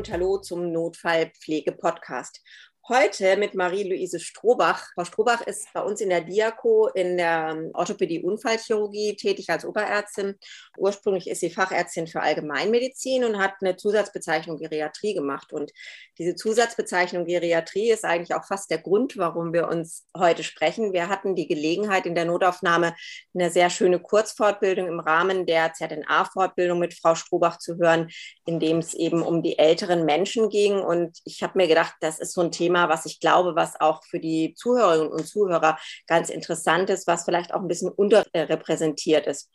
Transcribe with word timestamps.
Und 0.00 0.10
Hallo 0.10 0.38
zum 0.38 0.72
Notfallpflege-Podcast. 0.72 2.40
Heute 2.88 3.36
mit 3.36 3.54
Marie-Louise 3.54 4.18
Strohbach. 4.18 4.88
Frau 4.94 5.04
Strohbach 5.04 5.42
ist 5.42 5.68
bei 5.72 5.82
uns 5.82 6.00
in 6.00 6.08
der 6.08 6.22
Diako 6.22 6.88
in 6.88 7.18
der 7.18 7.50
ähm, 7.52 7.70
Orthopädie-Unfallchirurgie 7.74 9.14
tätig 9.14 9.48
als 9.50 9.64
Oberärztin. 9.64 10.34
Ursprünglich 10.76 11.28
ist 11.28 11.40
sie 11.40 11.50
Fachärztin 11.50 12.08
für 12.08 12.20
Allgemeinmedizin 12.20 13.24
und 13.24 13.38
hat 13.38 13.52
eine 13.60 13.76
Zusatzbezeichnung 13.76 14.58
Geriatrie 14.58 15.14
gemacht. 15.14 15.52
Und 15.52 15.72
diese 16.18 16.34
Zusatzbezeichnung 16.34 17.26
Geriatrie 17.26 17.90
ist 17.90 18.04
eigentlich 18.04 18.34
auch 18.34 18.44
fast 18.44 18.70
der 18.70 18.78
Grund, 18.78 19.16
warum 19.16 19.52
wir 19.52 19.68
uns 19.68 20.06
heute 20.16 20.42
sprechen. 20.42 20.92
Wir 20.92 21.08
hatten 21.08 21.36
die 21.36 21.46
Gelegenheit 21.46 22.06
in 22.06 22.16
der 22.16 22.24
Notaufnahme 22.24 22.96
eine 23.34 23.50
sehr 23.50 23.70
schöne 23.70 24.00
Kurzfortbildung 24.00 24.88
im 24.88 25.00
Rahmen 25.00 25.46
der 25.46 25.74
ZNA-Fortbildung 25.74 26.80
mit 26.80 26.94
Frau 26.94 27.14
Strohbach 27.14 27.58
zu 27.58 27.76
hören, 27.76 28.08
in 28.46 28.58
dem 28.58 28.78
es 28.78 28.94
eben 28.94 29.22
um 29.22 29.42
die 29.42 29.58
älteren 29.58 30.04
Menschen 30.06 30.48
ging. 30.48 30.80
Und 30.80 31.20
ich 31.24 31.42
habe 31.44 31.56
mir 31.56 31.68
gedacht, 31.68 31.94
das 32.00 32.18
ist 32.18 32.32
so 32.32 32.40
ein 32.40 32.50
Thema, 32.50 32.79
Was 32.88 33.06
ich 33.06 33.20
glaube, 33.20 33.54
was 33.54 33.80
auch 33.80 34.02
für 34.04 34.20
die 34.20 34.54
Zuhörerinnen 34.54 35.12
und 35.12 35.26
Zuhörer 35.26 35.78
ganz 36.06 36.30
interessant 36.30 36.90
ist, 36.90 37.06
was 37.06 37.24
vielleicht 37.24 37.52
auch 37.52 37.60
ein 37.60 37.68
bisschen 37.68 37.90
unterrepräsentiert 37.90 39.26
ist. 39.26 39.50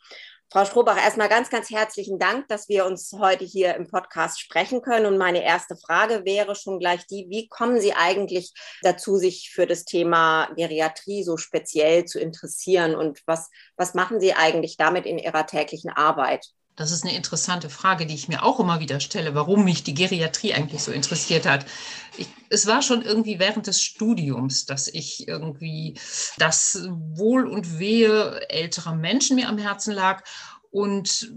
Frau 0.48 0.64
Strohbach, 0.64 0.96
erstmal 0.96 1.28
ganz, 1.28 1.50
ganz 1.50 1.70
herzlichen 1.70 2.20
Dank, 2.20 2.46
dass 2.46 2.68
wir 2.68 2.86
uns 2.86 3.12
heute 3.18 3.44
hier 3.44 3.74
im 3.74 3.88
Podcast 3.88 4.40
sprechen 4.40 4.80
können. 4.80 5.06
Und 5.06 5.18
meine 5.18 5.42
erste 5.42 5.76
Frage 5.76 6.24
wäre 6.24 6.54
schon 6.54 6.78
gleich 6.78 7.04
die, 7.08 7.26
wie 7.28 7.48
kommen 7.48 7.80
Sie 7.80 7.94
eigentlich 7.94 8.52
dazu, 8.82 9.16
sich 9.16 9.50
für 9.52 9.66
das 9.66 9.84
Thema 9.84 10.46
Geriatrie 10.54 11.24
so 11.24 11.36
speziell 11.36 12.04
zu 12.04 12.20
interessieren? 12.20 12.94
Und 12.94 13.22
was, 13.26 13.50
was 13.76 13.94
machen 13.94 14.20
Sie 14.20 14.34
eigentlich 14.34 14.76
damit 14.76 15.04
in 15.04 15.18
Ihrer 15.18 15.46
täglichen 15.46 15.90
Arbeit? 15.90 16.46
Das 16.76 16.90
ist 16.90 17.04
eine 17.04 17.16
interessante 17.16 17.70
Frage, 17.70 18.04
die 18.04 18.14
ich 18.14 18.28
mir 18.28 18.42
auch 18.42 18.60
immer 18.60 18.80
wieder 18.80 19.00
stelle, 19.00 19.34
warum 19.34 19.64
mich 19.64 19.82
die 19.82 19.94
Geriatrie 19.94 20.52
eigentlich 20.52 20.82
so 20.82 20.92
interessiert 20.92 21.46
hat. 21.46 21.64
Ich, 22.18 22.28
es 22.50 22.66
war 22.66 22.82
schon 22.82 23.00
irgendwie 23.00 23.38
während 23.38 23.66
des 23.66 23.80
Studiums, 23.80 24.66
dass 24.66 24.86
ich 24.86 25.26
irgendwie 25.26 25.98
das 26.36 26.86
Wohl 26.90 27.46
und 27.46 27.78
Wehe 27.78 28.46
älterer 28.50 28.94
Menschen 28.94 29.36
mir 29.36 29.48
am 29.48 29.56
Herzen 29.56 29.94
lag. 29.94 30.22
Und 30.70 31.32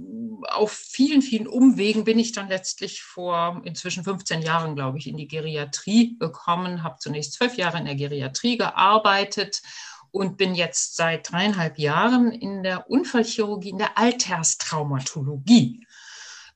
auf 0.50 0.74
vielen, 0.74 1.22
vielen 1.22 1.48
Umwegen 1.48 2.04
bin 2.04 2.20
ich 2.20 2.34
dann 2.34 2.50
letztlich 2.50 3.04
vor 3.04 3.62
inzwischen 3.64 4.04
15 4.04 4.42
Jahren, 4.42 4.76
glaube 4.76 4.98
ich, 4.98 5.08
in 5.08 5.16
die 5.16 5.30
Geriatrie 5.30 6.18
gekommen, 6.20 6.84
habe 6.84 6.98
zunächst 7.00 7.34
zwölf 7.34 7.56
Jahre 7.56 7.78
in 7.78 7.86
der 7.86 7.96
Geriatrie 7.96 8.58
gearbeitet 8.58 9.62
und 10.12 10.38
bin 10.38 10.56
jetzt 10.56 10.96
seit 10.96 11.32
dreieinhalb 11.32 11.78
Jahren 11.78 12.32
in 12.32 12.64
der 12.64 12.90
Unfallchirurgie, 12.90 13.70
in 13.70 13.78
der 13.78 13.98
Alterstraumatologie, 13.98 15.86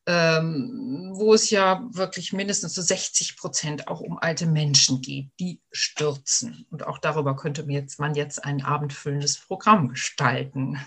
ähm, 0.05 1.11
wo 1.13 1.33
es 1.33 1.49
ja 1.49 1.87
wirklich 1.91 2.33
mindestens 2.33 2.75
so 2.75 2.81
60 2.81 3.37
Prozent 3.37 3.87
auch 3.87 4.01
um 4.01 4.17
alte 4.17 4.45
Menschen 4.45 5.01
geht, 5.01 5.29
die 5.39 5.61
stürzen. 5.71 6.65
Und 6.69 6.85
auch 6.85 6.97
darüber 6.97 7.35
könnte 7.35 7.65
man 7.97 8.15
jetzt 8.15 8.43
ein 8.43 8.63
abendfüllendes 8.63 9.37
Programm 9.39 9.89
gestalten. 9.89 10.79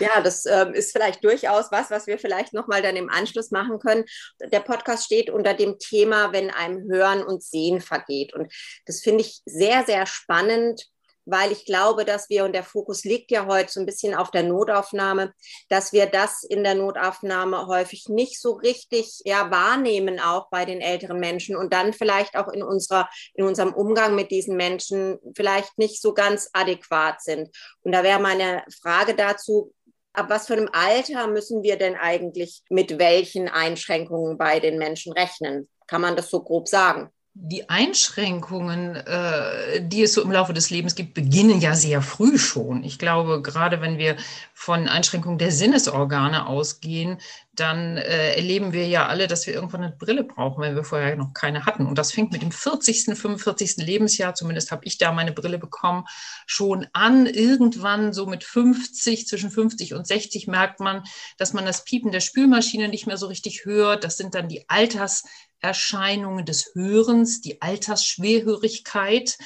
Ja, 0.00 0.20
das 0.20 0.46
äh, 0.46 0.66
ist 0.72 0.92
vielleicht 0.92 1.24
durchaus 1.24 1.70
was, 1.70 1.90
was 1.90 2.06
wir 2.06 2.18
vielleicht 2.18 2.52
nochmal 2.52 2.82
dann 2.82 2.96
im 2.96 3.10
Anschluss 3.10 3.50
machen 3.50 3.78
können. 3.78 4.04
Der 4.40 4.60
Podcast 4.60 5.04
steht 5.04 5.30
unter 5.30 5.54
dem 5.54 5.78
Thema, 5.78 6.32
wenn 6.32 6.50
einem 6.50 6.90
Hören 6.90 7.22
und 7.22 7.42
Sehen 7.42 7.80
vergeht. 7.80 8.34
Und 8.34 8.52
das 8.86 9.00
finde 9.00 9.22
ich 9.22 9.42
sehr, 9.44 9.84
sehr 9.84 10.06
spannend, 10.06 10.86
weil 11.26 11.52
ich 11.52 11.64
glaube, 11.64 12.04
dass 12.04 12.28
wir, 12.28 12.44
und 12.44 12.52
der 12.52 12.64
Fokus 12.64 13.04
liegt 13.04 13.30
ja 13.30 13.46
heute 13.46 13.72
so 13.72 13.80
ein 13.80 13.86
bisschen 13.86 14.14
auf 14.14 14.30
der 14.30 14.42
Notaufnahme, 14.42 15.32
dass 15.68 15.92
wir 15.92 16.06
das 16.06 16.44
in 16.44 16.64
der 16.64 16.74
Notaufnahme 16.74 17.66
häufig 17.66 18.06
nicht 18.08 18.40
so 18.40 18.52
richtig 18.52 19.20
ja, 19.24 19.50
wahrnehmen, 19.50 20.20
auch 20.20 20.48
bei 20.50 20.64
den 20.64 20.80
älteren 20.80 21.18
Menschen 21.18 21.56
und 21.56 21.72
dann 21.72 21.92
vielleicht 21.92 22.36
auch 22.36 22.48
in, 22.48 22.62
unserer, 22.62 23.08
in 23.34 23.44
unserem 23.44 23.72
Umgang 23.72 24.14
mit 24.14 24.30
diesen 24.30 24.56
Menschen 24.56 25.18
vielleicht 25.36 25.78
nicht 25.78 26.00
so 26.00 26.14
ganz 26.14 26.50
adäquat 26.52 27.22
sind. 27.22 27.48
Und 27.82 27.92
da 27.92 28.02
wäre 28.02 28.20
meine 28.20 28.64
Frage 28.82 29.14
dazu, 29.14 29.72
ab 30.12 30.26
was 30.28 30.46
für 30.46 30.54
einem 30.54 30.70
Alter 30.72 31.26
müssen 31.26 31.62
wir 31.62 31.76
denn 31.76 31.96
eigentlich 31.96 32.62
mit 32.68 32.98
welchen 32.98 33.48
Einschränkungen 33.48 34.38
bei 34.38 34.60
den 34.60 34.78
Menschen 34.78 35.12
rechnen? 35.12 35.68
Kann 35.86 36.00
man 36.00 36.16
das 36.16 36.30
so 36.30 36.42
grob 36.42 36.68
sagen? 36.68 37.10
Die 37.36 37.68
Einschränkungen, 37.68 38.94
äh, 38.94 39.82
die 39.82 40.04
es 40.04 40.12
so 40.12 40.22
im 40.22 40.30
Laufe 40.30 40.52
des 40.52 40.70
Lebens 40.70 40.94
gibt, 40.94 41.14
beginnen 41.14 41.60
ja 41.60 41.74
sehr 41.74 42.00
früh 42.00 42.38
schon. 42.38 42.84
Ich 42.84 42.96
glaube, 42.96 43.42
gerade 43.42 43.80
wenn 43.80 43.98
wir 43.98 44.16
von 44.54 44.88
Einschränkungen 44.88 45.38
der 45.38 45.50
Sinnesorgane 45.50 46.46
ausgehen, 46.46 47.18
dann 47.52 47.96
äh, 47.96 48.34
erleben 48.36 48.72
wir 48.72 48.86
ja 48.86 49.06
alle, 49.06 49.26
dass 49.26 49.48
wir 49.48 49.54
irgendwann 49.54 49.82
eine 49.82 49.96
Brille 49.96 50.22
brauchen, 50.22 50.62
wenn 50.62 50.76
wir 50.76 50.84
vorher 50.84 51.16
noch 51.16 51.32
keine 51.34 51.66
hatten. 51.66 51.86
Und 51.86 51.98
das 51.98 52.12
fängt 52.12 52.32
mit 52.32 52.42
dem 52.42 52.52
40., 52.52 53.16
45. 53.16 53.78
Lebensjahr, 53.78 54.36
zumindest 54.36 54.70
habe 54.70 54.84
ich 54.84 54.98
da 54.98 55.10
meine 55.10 55.32
Brille 55.32 55.58
bekommen, 55.58 56.04
schon 56.46 56.86
an. 56.92 57.26
Irgendwann 57.26 58.12
so 58.12 58.26
mit 58.26 58.44
50, 58.44 59.26
zwischen 59.26 59.50
50 59.50 59.94
und 59.94 60.06
60 60.06 60.46
merkt 60.46 60.78
man, 60.78 61.02
dass 61.36 61.52
man 61.52 61.64
das 61.64 61.84
Piepen 61.84 62.12
der 62.12 62.20
Spülmaschine 62.20 62.88
nicht 62.88 63.08
mehr 63.08 63.16
so 63.16 63.26
richtig 63.26 63.64
hört. 63.64 64.04
Das 64.04 64.16
sind 64.16 64.36
dann 64.36 64.48
die 64.48 64.68
Alters 64.68 65.24
Erscheinungen 65.64 66.44
des 66.44 66.70
Hörens, 66.74 67.40
die 67.40 67.62
Altersschwerhörigkeit. 67.62 69.38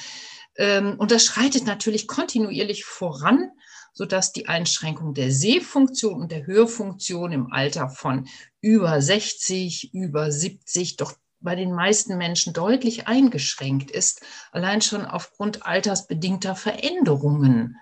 Ähm, 0.57 0.95
und 0.97 1.11
das 1.11 1.23
schreitet 1.23 1.65
natürlich 1.65 2.07
kontinuierlich 2.07 2.83
voran, 2.83 3.51
sodass 3.93 4.33
die 4.33 4.47
Einschränkung 4.47 5.13
der 5.13 5.31
Sehfunktion 5.31 6.21
und 6.21 6.31
der 6.31 6.45
Hörfunktion 6.45 7.31
im 7.31 7.51
Alter 7.53 7.89
von 7.89 8.27
über 8.61 9.01
60, 9.01 9.93
über 9.93 10.31
70 10.31 10.97
doch 10.97 11.13
bei 11.41 11.55
den 11.55 11.71
meisten 11.73 12.17
Menschen 12.17 12.51
deutlich 12.51 13.07
eingeschränkt 13.07 13.91
ist, 13.91 14.21
allein 14.51 14.81
schon 14.81 15.05
aufgrund 15.05 15.65
altersbedingter 15.65 16.55
Veränderungen, 16.55 17.77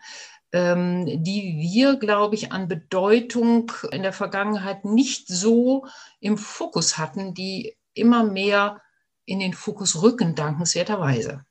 ähm, 0.52 1.24
die 1.24 1.58
wir, 1.60 1.96
glaube 1.96 2.36
ich, 2.36 2.52
an 2.52 2.68
Bedeutung 2.68 3.72
in 3.92 4.04
der 4.04 4.14
Vergangenheit 4.14 4.86
nicht 4.86 5.28
so 5.28 5.88
im 6.20 6.38
Fokus 6.38 6.98
hatten, 6.98 7.34
die 7.34 7.77
immer 7.98 8.24
mehr 8.24 8.82
in 9.26 9.40
den 9.40 9.54
Fokus 9.54 10.02
rücken, 10.02 10.36
dankenswerterweise. 10.36 11.44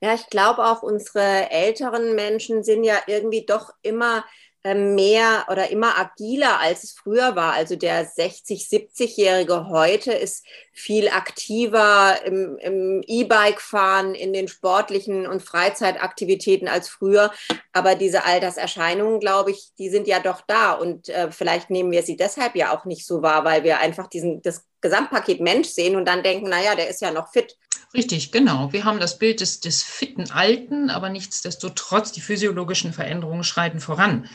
Ja, 0.00 0.14
ich 0.14 0.28
glaube 0.28 0.64
auch, 0.64 0.82
unsere 0.82 1.50
älteren 1.50 2.14
Menschen 2.14 2.62
sind 2.64 2.84
ja 2.84 2.96
irgendwie 3.06 3.46
doch 3.46 3.70
immer 3.82 4.24
mehr 4.64 5.46
oder 5.50 5.70
immer 5.70 5.98
agiler, 5.98 6.60
als 6.60 6.84
es 6.84 6.92
früher 6.92 7.34
war. 7.34 7.54
Also 7.54 7.74
der 7.74 8.06
60-, 8.06 8.68
70-Jährige 8.70 9.68
heute 9.68 10.12
ist 10.12 10.46
viel 10.72 11.08
aktiver 11.08 12.16
im, 12.24 12.56
im 12.58 13.02
E-Bike-Fahren, 13.04 14.14
in 14.14 14.32
den 14.32 14.46
sportlichen 14.46 15.26
und 15.26 15.42
Freizeitaktivitäten 15.42 16.68
als 16.68 16.88
früher. 16.88 17.32
Aber 17.72 17.96
diese 17.96 18.24
Alterserscheinungen, 18.24 19.18
glaube 19.18 19.50
ich, 19.50 19.72
die 19.78 19.90
sind 19.90 20.06
ja 20.06 20.20
doch 20.20 20.42
da. 20.46 20.72
Und 20.72 21.08
äh, 21.08 21.32
vielleicht 21.32 21.70
nehmen 21.70 21.90
wir 21.90 22.04
sie 22.04 22.16
deshalb 22.16 22.54
ja 22.54 22.76
auch 22.76 22.84
nicht 22.84 23.04
so 23.04 23.20
wahr, 23.20 23.44
weil 23.44 23.64
wir 23.64 23.80
einfach 23.80 24.06
diesen, 24.06 24.42
das 24.42 24.64
Gesamtpaket 24.80 25.40
Mensch 25.40 25.68
sehen 25.68 25.96
und 25.96 26.06
dann 26.06 26.22
denken, 26.22 26.48
naja, 26.48 26.76
der 26.76 26.88
ist 26.88 27.00
ja 27.00 27.10
noch 27.10 27.32
fit. 27.32 27.56
Richtig, 27.94 28.32
genau. 28.32 28.72
Wir 28.72 28.84
haben 28.84 29.00
das 29.00 29.18
Bild 29.18 29.40
des, 29.40 29.60
des 29.60 29.82
fitten 29.82 30.30
Alten, 30.30 30.88
aber 30.88 31.10
nichtsdestotrotz, 31.10 32.10
die 32.10 32.22
physiologischen 32.22 32.94
Veränderungen 32.94 33.44
schreiten 33.44 33.80
voran. 33.80 34.26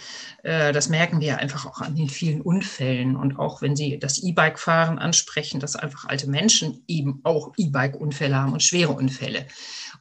Äh, 0.44 0.72
das 0.74 0.90
merken 0.90 1.22
wir 1.22 1.40
einfach 1.40 1.66
auch 1.66 1.82
an 1.82 1.96
den 1.96 2.08
vielen 2.08 2.42
Unfällen. 2.42 3.16
Und 3.16 3.40
auch 3.40 3.64
wenn 3.64 3.76
Sie 3.76 3.98
das 3.98 4.22
E-Bike-Fahren 4.22 5.00
ansprechen, 5.00 5.60
dass 5.60 5.76
einfach 5.76 6.06
alte 6.06 6.30
Menschen 6.30 6.84
eben 6.88 7.22
auch 7.24 7.54
E-Bike-Unfälle 7.58 8.36
haben 8.36 8.54
und 8.54 8.62
schwere 8.62 8.92
Unfälle. 8.92 9.48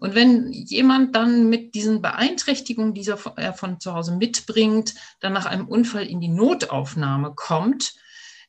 Und 0.00 0.14
wenn 0.14 0.52
jemand 0.52 1.16
dann 1.16 1.48
mit 1.48 1.74
diesen 1.74 2.02
Beeinträchtigungen, 2.02 2.92
die 2.92 3.10
er 3.36 3.54
von 3.54 3.80
zu 3.80 3.94
Hause 3.94 4.14
mitbringt, 4.16 4.94
dann 5.20 5.32
nach 5.32 5.46
einem 5.46 5.66
Unfall 5.66 6.06
in 6.06 6.20
die 6.20 6.28
Notaufnahme 6.28 7.32
kommt, 7.34 7.94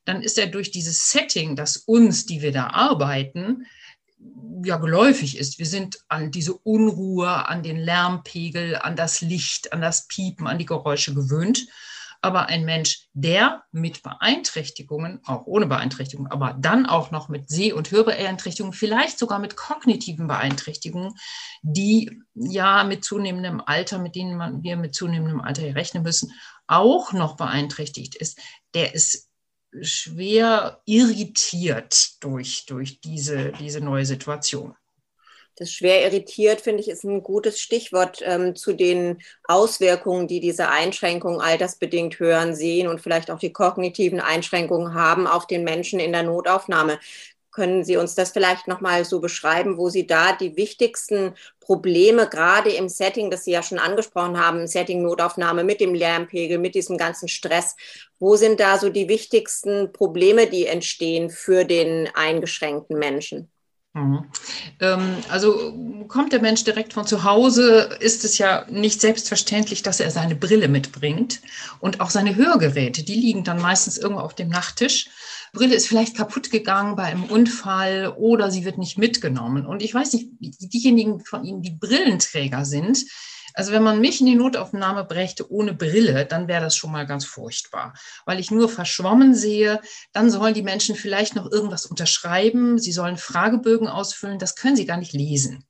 dann 0.03 0.21
ist 0.21 0.37
er 0.37 0.47
durch 0.47 0.71
dieses 0.71 1.11
Setting, 1.11 1.55
das 1.55 1.77
uns, 1.77 2.25
die 2.25 2.41
wir 2.41 2.51
da 2.51 2.67
arbeiten, 2.67 3.65
ja 4.63 4.77
geläufig 4.77 5.37
ist. 5.37 5.59
Wir 5.59 5.65
sind 5.65 5.99
an 6.07 6.31
diese 6.31 6.53
Unruhe, 6.53 7.47
an 7.47 7.63
den 7.63 7.77
Lärmpegel, 7.77 8.75
an 8.75 8.95
das 8.95 9.21
Licht, 9.21 9.73
an 9.73 9.81
das 9.81 10.07
Piepen, 10.07 10.47
an 10.47 10.57
die 10.57 10.65
Geräusche 10.65 11.13
gewöhnt. 11.13 11.67
Aber 12.19 12.47
ein 12.47 12.65
Mensch, 12.65 13.07
der 13.13 13.63
mit 13.71 14.01
Beeinträchtigungen, 14.01 15.21
auch 15.25 15.45
ohne 15.45 15.67
Beeinträchtigungen, 15.67 16.31
aber 16.31 16.55
dann 16.59 16.87
auch 16.87 17.11
noch 17.11 17.29
mit 17.29 17.47
Seh- 17.47 17.73
und 17.73 17.91
Hörbeeinträchtigungen, 17.91 18.73
vielleicht 18.73 19.19
sogar 19.19 19.37
mit 19.37 19.55
kognitiven 19.55 20.27
Beeinträchtigungen, 20.27 21.13
die 21.61 22.19
ja 22.33 22.83
mit 22.85 23.03
zunehmendem 23.03 23.61
Alter, 23.63 23.99
mit 23.99 24.15
denen 24.15 24.63
wir 24.63 24.77
mit 24.77 24.95
zunehmendem 24.95 25.41
Alter 25.41 25.75
rechnen 25.75 26.01
müssen, 26.01 26.33
auch 26.65 27.13
noch 27.13 27.37
beeinträchtigt 27.37 28.15
ist, 28.15 28.39
der 28.73 28.95
ist 28.95 29.26
schwer 29.81 30.81
irritiert 30.85 32.23
durch, 32.23 32.65
durch 32.65 32.99
diese, 33.01 33.51
diese 33.59 33.81
neue 33.81 34.05
Situation. 34.05 34.75
Das 35.57 35.71
schwer 35.73 36.05
irritiert, 36.05 36.61
finde 36.61 36.81
ich, 36.81 36.87
ist 36.87 37.03
ein 37.03 37.23
gutes 37.23 37.59
Stichwort 37.59 38.21
ähm, 38.23 38.55
zu 38.55 38.73
den 38.73 39.17
Auswirkungen, 39.43 40.27
die 40.27 40.39
diese 40.39 40.69
Einschränkungen 40.69 41.41
altersbedingt 41.41 42.19
hören, 42.19 42.55
sehen 42.55 42.87
und 42.87 43.01
vielleicht 43.01 43.31
auch 43.31 43.39
die 43.39 43.51
kognitiven 43.51 44.19
Einschränkungen 44.19 44.93
haben 44.93 45.25
auf 45.25 45.47
den 45.47 45.63
Menschen 45.63 45.99
in 45.99 46.11
der 46.11 46.21
Notaufnahme. 46.21 46.99
Können 47.57 47.83
Sie 47.83 47.97
uns 47.97 48.13
das 48.13 48.29
vielleicht 48.29 48.67
nochmal 48.67 49.03
so 49.03 49.19
beschreiben, 49.19 49.79
wo 49.79 49.89
Sie 49.89 50.05
da 50.05 50.31
die 50.31 50.55
wichtigsten 50.57 51.33
Probleme 51.59 52.29
gerade 52.29 52.69
im 52.69 52.87
Setting, 52.87 53.31
das 53.31 53.45
Sie 53.45 53.51
ja 53.51 53.63
schon 53.63 53.79
angesprochen 53.79 54.39
haben, 54.39 54.67
Setting 54.67 55.01
Notaufnahme 55.01 55.63
mit 55.63 55.81
dem 55.81 55.95
Lärmpegel, 55.95 56.59
mit 56.59 56.75
diesem 56.75 56.99
ganzen 56.99 57.27
Stress, 57.27 57.75
wo 58.19 58.35
sind 58.35 58.59
da 58.59 58.77
so 58.77 58.89
die 58.89 59.09
wichtigsten 59.09 59.91
Probleme, 59.91 60.45
die 60.45 60.67
entstehen 60.67 61.31
für 61.31 61.65
den 61.65 62.07
eingeschränkten 62.13 62.99
Menschen? 62.99 63.49
Mhm. 63.97 64.25
Ähm, 64.79 65.15
also 65.29 65.73
kommt 66.07 66.33
der 66.33 66.41
Mensch 66.41 66.63
direkt 66.63 66.93
von 66.93 67.07
zu 67.07 67.23
Hause, 67.23 67.89
ist 67.99 68.23
es 68.23 68.37
ja 68.37 68.67
nicht 68.69 69.01
selbstverständlich, 69.01 69.81
dass 69.81 69.99
er 69.99 70.11
seine 70.11 70.35
Brille 70.35 70.67
mitbringt 70.67 71.41
und 71.79 72.01
auch 72.01 72.11
seine 72.11 72.35
Hörgeräte, 72.35 73.03
die 73.03 73.15
liegen 73.15 73.43
dann 73.43 73.59
meistens 73.59 73.97
irgendwo 73.97 74.21
auf 74.21 74.35
dem 74.35 74.49
Nachttisch. 74.49 75.09
Brille 75.53 75.75
ist 75.75 75.87
vielleicht 75.87 76.15
kaputt 76.15 76.51
gegangen 76.51 76.95
bei 76.95 77.03
einem 77.03 77.25
Unfall 77.25 78.13
oder 78.17 78.51
sie 78.51 78.65
wird 78.65 78.77
nicht 78.77 78.97
mitgenommen. 78.97 79.65
Und 79.65 79.81
ich 79.81 79.93
weiß 79.93 80.13
nicht, 80.13 80.29
diejenigen 80.39 81.19
von 81.19 81.43
Ihnen, 81.43 81.61
die 81.61 81.71
Brillenträger 81.71 82.65
sind, 82.65 83.05
also 83.57 83.71
wenn 83.71 83.81
man 83.81 83.99
mich 83.99 84.19
in 84.19 84.27
die 84.27 84.35
Notaufnahme 84.35 85.03
brächte 85.03 85.51
ohne 85.51 85.73
Brille, 85.73 86.27
dann 86.27 86.47
wäre 86.47 86.61
das 86.61 86.75
schon 86.75 86.91
mal 86.91 87.07
ganz 87.07 87.25
furchtbar, 87.25 87.95
weil 88.27 88.39
ich 88.39 88.51
nur 88.51 88.69
verschwommen 88.69 89.33
sehe. 89.33 89.81
Dann 90.13 90.29
sollen 90.29 90.53
die 90.53 90.61
Menschen 90.61 90.95
vielleicht 90.95 91.35
noch 91.35 91.51
irgendwas 91.51 91.87
unterschreiben, 91.87 92.77
sie 92.77 92.91
sollen 92.91 93.17
Fragebögen 93.17 93.87
ausfüllen, 93.87 94.37
das 94.37 94.55
können 94.55 94.75
sie 94.75 94.85
gar 94.85 94.97
nicht 94.97 95.13
lesen. 95.13 95.65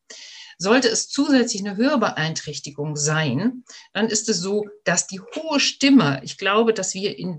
Sollte 0.57 0.89
es 0.89 1.07
zusätzlich 1.07 1.65
eine 1.65 1.77
Hörbeeinträchtigung 1.77 2.97
sein, 2.97 3.63
dann 3.93 4.07
ist 4.07 4.27
es 4.27 4.39
so, 4.39 4.65
dass 4.83 5.07
die 5.07 5.21
hohe 5.21 5.61
Stimme, 5.61 6.19
ich 6.23 6.37
glaube, 6.37 6.73
dass 6.73 6.93
wir 6.93 7.17
in 7.17 7.37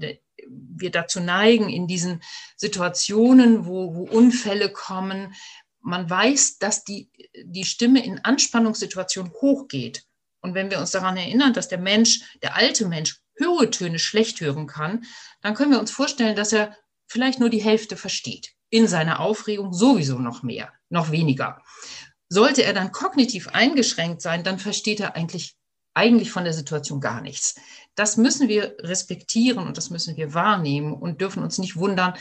wir 0.48 0.90
dazu 0.90 1.20
neigen, 1.20 1.68
in 1.68 1.86
diesen 1.86 2.22
Situationen, 2.56 3.66
wo, 3.66 3.94
wo 3.94 4.02
Unfälle 4.04 4.70
kommen, 4.70 5.34
man 5.80 6.08
weiß, 6.08 6.58
dass 6.58 6.84
die, 6.84 7.10
die 7.44 7.64
Stimme 7.64 8.04
in 8.04 8.24
Anspannungssituationen 8.24 9.32
hochgeht. 9.32 10.04
Und 10.40 10.54
wenn 10.54 10.70
wir 10.70 10.78
uns 10.78 10.90
daran 10.90 11.16
erinnern, 11.16 11.52
dass 11.52 11.68
der 11.68 11.78
Mensch, 11.78 12.20
der 12.42 12.56
alte 12.56 12.86
Mensch, 12.86 13.20
hohe 13.40 13.70
Töne 13.70 13.98
schlecht 13.98 14.40
hören 14.40 14.66
kann, 14.66 15.04
dann 15.42 15.54
können 15.54 15.70
wir 15.70 15.80
uns 15.80 15.90
vorstellen, 15.90 16.36
dass 16.36 16.52
er 16.52 16.76
vielleicht 17.06 17.40
nur 17.40 17.50
die 17.50 17.62
Hälfte 17.62 17.96
versteht. 17.96 18.52
In 18.70 18.86
seiner 18.86 19.20
Aufregung 19.20 19.72
sowieso 19.72 20.18
noch 20.18 20.42
mehr, 20.42 20.72
noch 20.90 21.10
weniger. 21.10 21.62
Sollte 22.28 22.62
er 22.62 22.74
dann 22.74 22.92
kognitiv 22.92 23.48
eingeschränkt 23.48 24.20
sein, 24.20 24.44
dann 24.44 24.58
versteht 24.58 25.00
er 25.00 25.16
eigentlich, 25.16 25.56
eigentlich 25.94 26.30
von 26.30 26.44
der 26.44 26.52
Situation 26.52 27.00
gar 27.00 27.22
nichts. 27.22 27.54
Das 27.98 28.16
müssen 28.16 28.48
wir 28.48 28.76
respektieren 28.80 29.66
und 29.66 29.76
das 29.76 29.90
müssen 29.90 30.16
wir 30.16 30.32
wahrnehmen 30.32 30.92
und 30.92 31.20
dürfen 31.20 31.42
uns 31.42 31.58
nicht 31.58 31.76
wundern, 31.76 32.14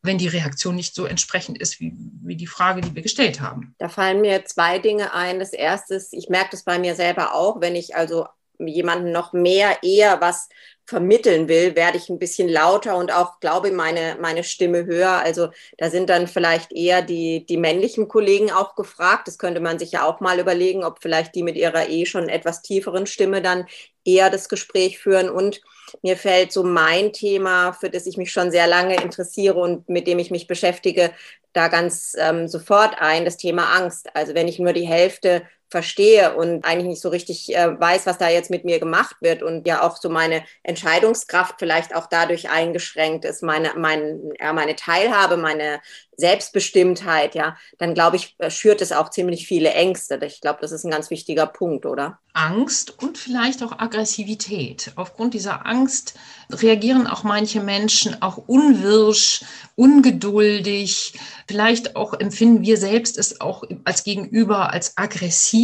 wenn 0.00 0.16
die 0.16 0.28
Reaktion 0.28 0.76
nicht 0.76 0.94
so 0.94 1.06
entsprechend 1.06 1.58
ist 1.58 1.80
wie, 1.80 1.92
wie 2.22 2.36
die 2.36 2.46
Frage, 2.46 2.82
die 2.82 2.94
wir 2.94 3.02
gestellt 3.02 3.40
haben. 3.40 3.74
Da 3.78 3.88
fallen 3.88 4.20
mir 4.20 4.44
zwei 4.44 4.78
Dinge 4.78 5.12
ein. 5.12 5.40
Das 5.40 5.52
erste 5.52 5.96
ist, 5.96 6.12
ich 6.12 6.28
merke 6.28 6.50
das 6.52 6.62
bei 6.62 6.78
mir 6.78 6.94
selber 6.94 7.34
auch, 7.34 7.60
wenn 7.60 7.74
ich 7.74 7.96
also 7.96 8.26
jemanden 8.60 9.10
noch 9.10 9.32
mehr 9.32 9.82
eher 9.82 10.20
was 10.20 10.48
vermitteln 10.88 11.48
will, 11.48 11.76
werde 11.76 11.98
ich 11.98 12.08
ein 12.08 12.18
bisschen 12.18 12.48
lauter 12.48 12.96
und 12.96 13.12
auch, 13.12 13.40
glaube 13.40 13.68
ich, 13.68 13.74
meine, 13.74 14.16
meine 14.22 14.42
Stimme 14.42 14.86
höher. 14.86 15.10
Also 15.10 15.50
da 15.76 15.90
sind 15.90 16.08
dann 16.08 16.26
vielleicht 16.26 16.72
eher 16.72 17.02
die, 17.02 17.44
die 17.44 17.58
männlichen 17.58 18.08
Kollegen 18.08 18.50
auch 18.50 18.74
gefragt. 18.74 19.28
Das 19.28 19.36
könnte 19.36 19.60
man 19.60 19.78
sich 19.78 19.92
ja 19.92 20.06
auch 20.06 20.20
mal 20.20 20.40
überlegen, 20.40 20.84
ob 20.84 21.02
vielleicht 21.02 21.34
die 21.34 21.42
mit 21.42 21.56
ihrer 21.56 21.90
eh 21.90 22.06
schon 22.06 22.30
etwas 22.30 22.62
tieferen 22.62 23.04
Stimme 23.04 23.42
dann 23.42 23.66
eher 24.02 24.30
das 24.30 24.48
Gespräch 24.48 24.98
führen. 24.98 25.28
Und 25.28 25.60
mir 26.00 26.16
fällt 26.16 26.52
so 26.52 26.64
mein 26.64 27.12
Thema, 27.12 27.74
für 27.74 27.90
das 27.90 28.06
ich 28.06 28.16
mich 28.16 28.32
schon 28.32 28.50
sehr 28.50 28.66
lange 28.66 28.96
interessiere 28.96 29.58
und 29.58 29.90
mit 29.90 30.06
dem 30.06 30.18
ich 30.18 30.30
mich 30.30 30.46
beschäftige, 30.46 31.10
da 31.52 31.68
ganz 31.68 32.16
ähm, 32.18 32.48
sofort 32.48 32.94
ein, 32.98 33.26
das 33.26 33.36
Thema 33.36 33.74
Angst. 33.74 34.08
Also 34.14 34.34
wenn 34.34 34.48
ich 34.48 34.58
nur 34.58 34.72
die 34.72 34.88
Hälfte 34.88 35.42
verstehe 35.70 36.34
und 36.34 36.64
eigentlich 36.64 36.88
nicht 36.88 37.02
so 37.02 37.08
richtig 37.10 37.54
äh, 37.54 37.78
weiß, 37.78 38.06
was 38.06 38.18
da 38.18 38.28
jetzt 38.28 38.50
mit 38.50 38.64
mir 38.64 38.78
gemacht 38.78 39.16
wird 39.20 39.42
und 39.42 39.66
ja 39.66 39.82
auch 39.82 39.96
so 39.96 40.08
meine 40.08 40.42
Entscheidungskraft 40.62 41.56
vielleicht 41.58 41.94
auch 41.94 42.06
dadurch 42.06 42.48
eingeschränkt 42.48 43.24
ist, 43.24 43.42
meine, 43.42 43.72
mein, 43.76 44.32
ja, 44.40 44.52
meine 44.52 44.76
Teilhabe, 44.76 45.36
meine 45.36 45.80
Selbstbestimmtheit, 46.18 47.36
ja, 47.36 47.56
dann 47.78 47.94
glaube 47.94 48.16
ich, 48.16 48.34
äh, 48.38 48.50
schürt 48.50 48.82
es 48.82 48.90
auch 48.92 49.10
ziemlich 49.10 49.46
viele 49.46 49.70
Ängste. 49.72 50.18
Ich 50.24 50.40
glaube, 50.40 50.58
das 50.60 50.72
ist 50.72 50.84
ein 50.84 50.90
ganz 50.90 51.10
wichtiger 51.10 51.46
Punkt, 51.46 51.86
oder? 51.86 52.18
Angst 52.32 52.98
und 53.02 53.18
vielleicht 53.18 53.62
auch 53.62 53.78
Aggressivität. 53.78 54.92
Aufgrund 54.96 55.34
dieser 55.34 55.66
Angst 55.66 56.14
reagieren 56.50 57.06
auch 57.06 57.22
manche 57.22 57.60
Menschen 57.60 58.20
auch 58.20 58.36
unwirsch, 58.36 59.44
ungeduldig. 59.76 61.14
Vielleicht 61.46 61.94
auch 61.94 62.14
empfinden 62.14 62.62
wir 62.62 62.78
selbst 62.78 63.16
es 63.16 63.40
auch 63.40 63.62
als 63.84 64.02
Gegenüber 64.02 64.72
als 64.72 64.96
aggressiv. 64.96 65.57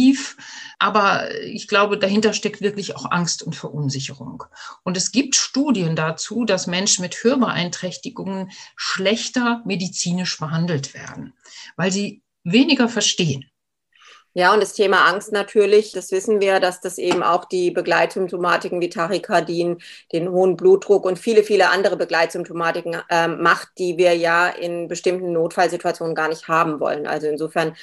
Aber 0.79 1.33
ich 1.41 1.67
glaube, 1.67 1.97
dahinter 1.97 2.33
steckt 2.33 2.61
wirklich 2.61 2.95
auch 2.95 3.09
Angst 3.11 3.43
und 3.43 3.55
Verunsicherung. 3.55 4.43
Und 4.83 4.97
es 4.97 5.11
gibt 5.11 5.35
Studien 5.35 5.95
dazu, 5.95 6.45
dass 6.45 6.67
Menschen 6.67 7.01
mit 7.01 7.23
Hörbeeinträchtigungen 7.23 8.51
schlechter 8.75 9.61
medizinisch 9.65 10.37
behandelt 10.37 10.93
werden, 10.93 11.33
weil 11.77 11.91
sie 11.91 12.23
weniger 12.43 12.89
verstehen. 12.89 13.49
Ja, 14.37 14.53
und 14.53 14.61
das 14.61 14.73
Thema 14.73 15.07
Angst 15.07 15.31
natürlich, 15.31 15.93
das 15.93 16.11
wissen 16.11 16.41
wir, 16.41 16.59
dass 16.59 16.81
das 16.81 16.97
eben 16.97 17.23
auch 17.23 17.45
die 17.45 17.71
Begleitsymptomatiken 17.71 18.81
wie 18.81 18.89
Tachykardien, 18.89 19.77
den 20.11 20.29
hohen 20.29 20.57
Blutdruck 20.57 21.05
und 21.05 21.17
viele, 21.17 21.41
viele 21.41 21.69
andere 21.69 21.95
Begleitsymptomatiken 21.95 22.97
äh, 23.09 23.29
macht, 23.29 23.69
die 23.77 23.97
wir 23.97 24.13
ja 24.13 24.49
in 24.49 24.89
bestimmten 24.89 25.31
Notfallsituationen 25.31 26.15
gar 26.15 26.27
nicht 26.27 26.49
haben 26.49 26.81
wollen. 26.81 27.07
Also 27.07 27.27
insofern 27.27 27.77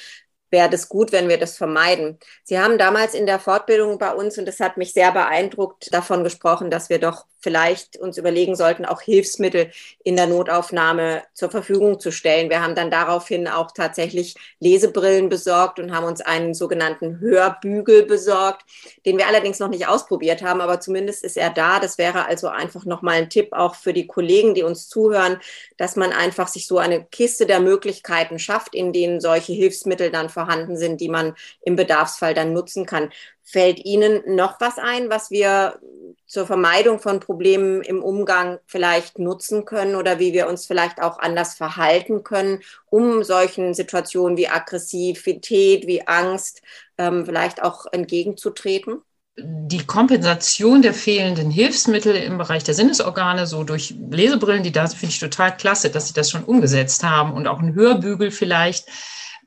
wäre 0.53 0.69
das 0.69 0.87
gut, 0.87 1.11
wenn 1.11 1.27
wir 1.27 1.37
das 1.37 1.57
vermeiden. 1.57 2.17
Sie 2.45 2.57
haben 2.57 2.77
damals 2.77 3.13
in 3.13 3.25
der 3.25 3.39
Fortbildung 3.39 3.97
bei 3.97 4.13
uns, 4.13 4.37
und 4.37 4.45
das 4.45 4.61
hat 4.61 4.77
mich 4.77 4.93
sehr 4.93 5.11
beeindruckt, 5.11 5.93
davon 5.93 6.23
gesprochen, 6.23 6.71
dass 6.71 6.89
wir 6.89 6.99
doch 6.99 7.25
vielleicht 7.43 7.97
uns 7.97 8.17
überlegen 8.17 8.55
sollten, 8.55 8.85
auch 8.85 9.01
Hilfsmittel 9.01 9.69
in 10.03 10.15
der 10.15 10.27
Notaufnahme 10.27 11.23
zur 11.33 11.51
Verfügung 11.51 11.99
zu 11.99 12.11
stellen. 12.11 12.49
Wir 12.49 12.63
haben 12.63 12.73
dann 12.73 12.89
daraufhin 12.89 13.47
auch 13.49 13.71
tatsächlich 13.71 14.35
Lesebrillen 14.59 15.27
besorgt 15.27 15.77
und 15.77 15.93
haben 15.93 16.05
uns 16.05 16.21
einen 16.21 16.53
sogenannten 16.53 17.19
Hörbügel 17.19 18.05
besorgt, 18.05 18.63
den 19.05 19.17
wir 19.17 19.27
allerdings 19.27 19.59
noch 19.59 19.67
nicht 19.67 19.87
ausprobiert 19.87 20.41
haben, 20.41 20.61
aber 20.61 20.79
zumindest 20.79 21.23
ist 21.23 21.35
er 21.35 21.49
da. 21.49 21.79
Das 21.79 21.97
wäre 21.97 22.25
also 22.25 22.47
einfach 22.47 22.85
nochmal 22.85 23.15
ein 23.15 23.29
Tipp 23.29 23.49
auch 23.51 23.75
für 23.75 23.91
die 23.91 24.07
Kollegen, 24.07 24.53
die 24.55 24.63
uns 24.63 24.87
zuhören, 24.87 25.37
dass 25.77 25.97
man 25.97 26.13
einfach 26.13 26.47
sich 26.47 26.65
so 26.65 26.77
eine 26.77 27.03
Kiste 27.03 27.45
der 27.45 27.59
Möglichkeiten 27.59 28.39
schafft, 28.39 28.73
in 28.73 28.93
denen 28.93 29.19
solche 29.19 29.51
Hilfsmittel 29.51 30.11
dann 30.11 30.29
vorhanden 30.29 30.77
sind, 30.77 31.01
die 31.01 31.09
man 31.09 31.35
im 31.61 31.75
Bedarfsfall 31.75 32.33
dann 32.33 32.53
nutzen 32.53 32.85
kann. 32.85 33.11
Fällt 33.43 33.83
Ihnen 33.83 34.35
noch 34.35 34.59
was 34.59 34.77
ein, 34.77 35.09
was 35.09 35.29
wir 35.29 35.79
zur 36.25 36.47
Vermeidung 36.47 36.99
von 36.99 37.19
Problemen 37.19 37.81
im 37.81 38.01
Umgang 38.01 38.59
vielleicht 38.65 39.19
nutzen 39.19 39.65
können 39.65 39.95
oder 39.95 40.17
wie 40.19 40.33
wir 40.33 40.47
uns 40.47 40.65
vielleicht 40.65 41.01
auch 41.01 41.19
anders 41.19 41.53
verhalten 41.53 42.23
können, 42.23 42.61
um 42.89 43.23
solchen 43.23 43.73
Situationen 43.73 44.37
wie 44.37 44.47
Aggressivität, 44.47 45.85
wie 45.85 46.07
Angst 46.07 46.61
ähm, 46.97 47.25
vielleicht 47.25 47.61
auch 47.61 47.85
entgegenzutreten? 47.91 49.01
die 49.35 49.85
Kompensation 49.85 50.83
der 50.83 50.93
fehlenden 50.93 51.49
Hilfsmittel 51.49 52.15
im 52.15 52.37
Bereich 52.37 52.63
der 52.63 52.75
Sinnesorgane, 52.75 53.47
so 53.47 53.63
durch 53.63 53.95
Lesebrillen, 54.11 54.61
die 54.61 54.71
da 54.71 54.85
finde 54.87 55.07
ich 55.07 55.19
total 55.19 55.57
klasse, 55.57 55.89
dass 55.89 56.07
sie 56.07 56.13
das 56.13 56.29
schon 56.29 56.43
umgesetzt 56.43 57.03
haben 57.03 57.33
und 57.33 57.47
auch 57.47 57.59
ein 57.59 57.73
Hörbügel 57.73 58.29
vielleicht, 58.29 58.85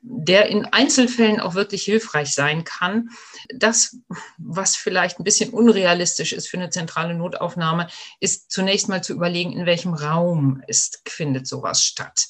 der 0.09 0.47
in 0.47 0.65
Einzelfällen 0.65 1.39
auch 1.39 1.55
wirklich 1.55 1.83
hilfreich 1.83 2.33
sein 2.33 2.63
kann. 2.63 3.09
Das, 3.53 3.97
was 4.37 4.75
vielleicht 4.75 5.19
ein 5.19 5.23
bisschen 5.23 5.51
unrealistisch 5.51 6.33
ist 6.33 6.47
für 6.47 6.57
eine 6.57 6.69
zentrale 6.69 7.13
Notaufnahme, 7.13 7.87
ist 8.19 8.51
zunächst 8.51 8.89
mal 8.89 9.03
zu 9.03 9.13
überlegen, 9.13 9.53
in 9.53 9.65
welchem 9.65 9.93
Raum 9.93 10.61
ist, 10.67 11.01
findet 11.07 11.47
sowas 11.47 11.83
statt. 11.83 12.27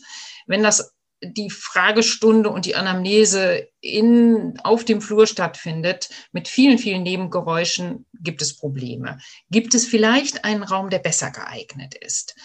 Wenn 0.48 0.64
das 0.64 0.96
die 1.22 1.50
Fragestunde 1.50 2.50
und 2.50 2.66
die 2.66 2.76
Anamnese 2.76 3.68
in, 3.82 4.60
auf 4.64 4.86
dem 4.86 5.02
Flur 5.02 5.26
stattfindet, 5.26 6.10
mit 6.32 6.48
vielen, 6.48 6.78
vielen 6.78 7.04
Nebengeräuschen, 7.04 8.06
gibt 8.14 8.42
es 8.42 8.56
Probleme. 8.56 9.18
Gibt 9.50 9.74
es 9.74 9.86
vielleicht 9.86 10.46
einen 10.46 10.64
Raum, 10.64 10.90
der 10.90 11.00
besser 11.00 11.32
geeignet 11.32 11.96
ist? 11.96 12.36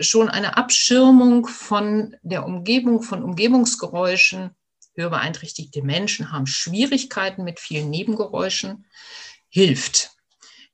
Schon 0.00 0.28
eine 0.30 0.56
Abschirmung 0.56 1.46
von 1.46 2.16
der 2.22 2.44
Umgebung, 2.44 3.02
von 3.02 3.22
Umgebungsgeräuschen 3.22 4.50
hörbeeinträchtigte 4.96 5.82
Menschen 5.82 6.32
haben 6.32 6.46
Schwierigkeiten 6.46 7.44
mit 7.44 7.60
vielen 7.60 7.90
Nebengeräuschen, 7.90 8.86
hilft. 9.48 10.16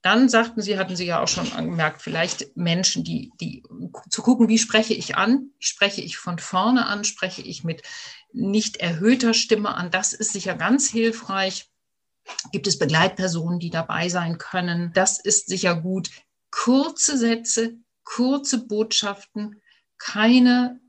Dann 0.02 0.29
sagten 0.29 0.62
Sie, 0.62 0.79
hatten 0.79 0.97
Sie 0.97 1.07
ja 1.07 1.23
auch 1.23 1.29
schon 1.29 1.52
angemerkt, 1.52 2.02
vielleicht 2.02 2.57
Menschen, 2.57 3.05
die, 3.05 3.31
die 3.41 3.62
zu 4.11 4.23
gucken, 4.23 4.49
wie 4.49 4.59
spreche 4.59 4.95
ich 4.95 5.17
an? 5.17 5.50
Spreche 5.61 6.00
ich 6.00 6.17
von 6.17 6.41
vorne 6.41 6.87
an? 6.87 7.05
Spreche 7.05 7.43
ich 7.43 7.62
mit 7.62 7.83
nicht 8.33 8.79
erhöhter 8.79 9.33
Stimme 9.33 9.75
an? 9.76 9.93
Das 9.93 10.12
ist 10.12 10.33
sicher 10.33 10.57
ganz 10.57 10.88
hilfreich. 10.91 11.71
Gibt 12.50 12.67
es 12.67 12.79
Begleitpersonen, 12.79 13.61
die 13.61 13.71
dabei 13.71 14.09
sein 14.09 14.38
können? 14.38 14.93
Das 14.93 15.21
ist 15.21 15.47
sicher 15.47 15.76
gut. 15.76 16.11
Kurze 16.50 17.17
Sätze, 17.17 17.76
kurze 18.02 18.67
Botschaften, 18.67 19.62
keine 19.99 20.81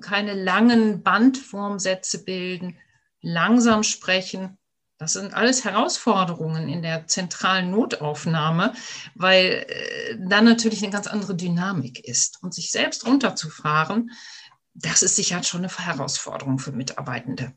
keine 0.00 0.34
langen 0.34 1.02
Bandformsätze 1.02 2.24
bilden, 2.24 2.76
langsam 3.20 3.82
sprechen. 3.82 4.58
Das 4.98 5.12
sind 5.12 5.32
alles 5.32 5.64
Herausforderungen 5.64 6.68
in 6.68 6.82
der 6.82 7.06
zentralen 7.06 7.70
Notaufnahme, 7.70 8.72
weil 9.14 9.64
äh, 9.68 10.16
dann 10.18 10.44
natürlich 10.44 10.82
eine 10.82 10.92
ganz 10.92 11.06
andere 11.06 11.36
Dynamik 11.36 12.00
ist. 12.00 12.42
Und 12.42 12.52
sich 12.52 12.72
selbst 12.72 13.06
runterzufahren, 13.06 14.10
das 14.74 15.02
ist 15.02 15.16
sicher 15.16 15.42
schon 15.42 15.64
eine 15.64 15.76
Herausforderung 15.76 16.58
für 16.58 16.72
Mitarbeitende. 16.72 17.52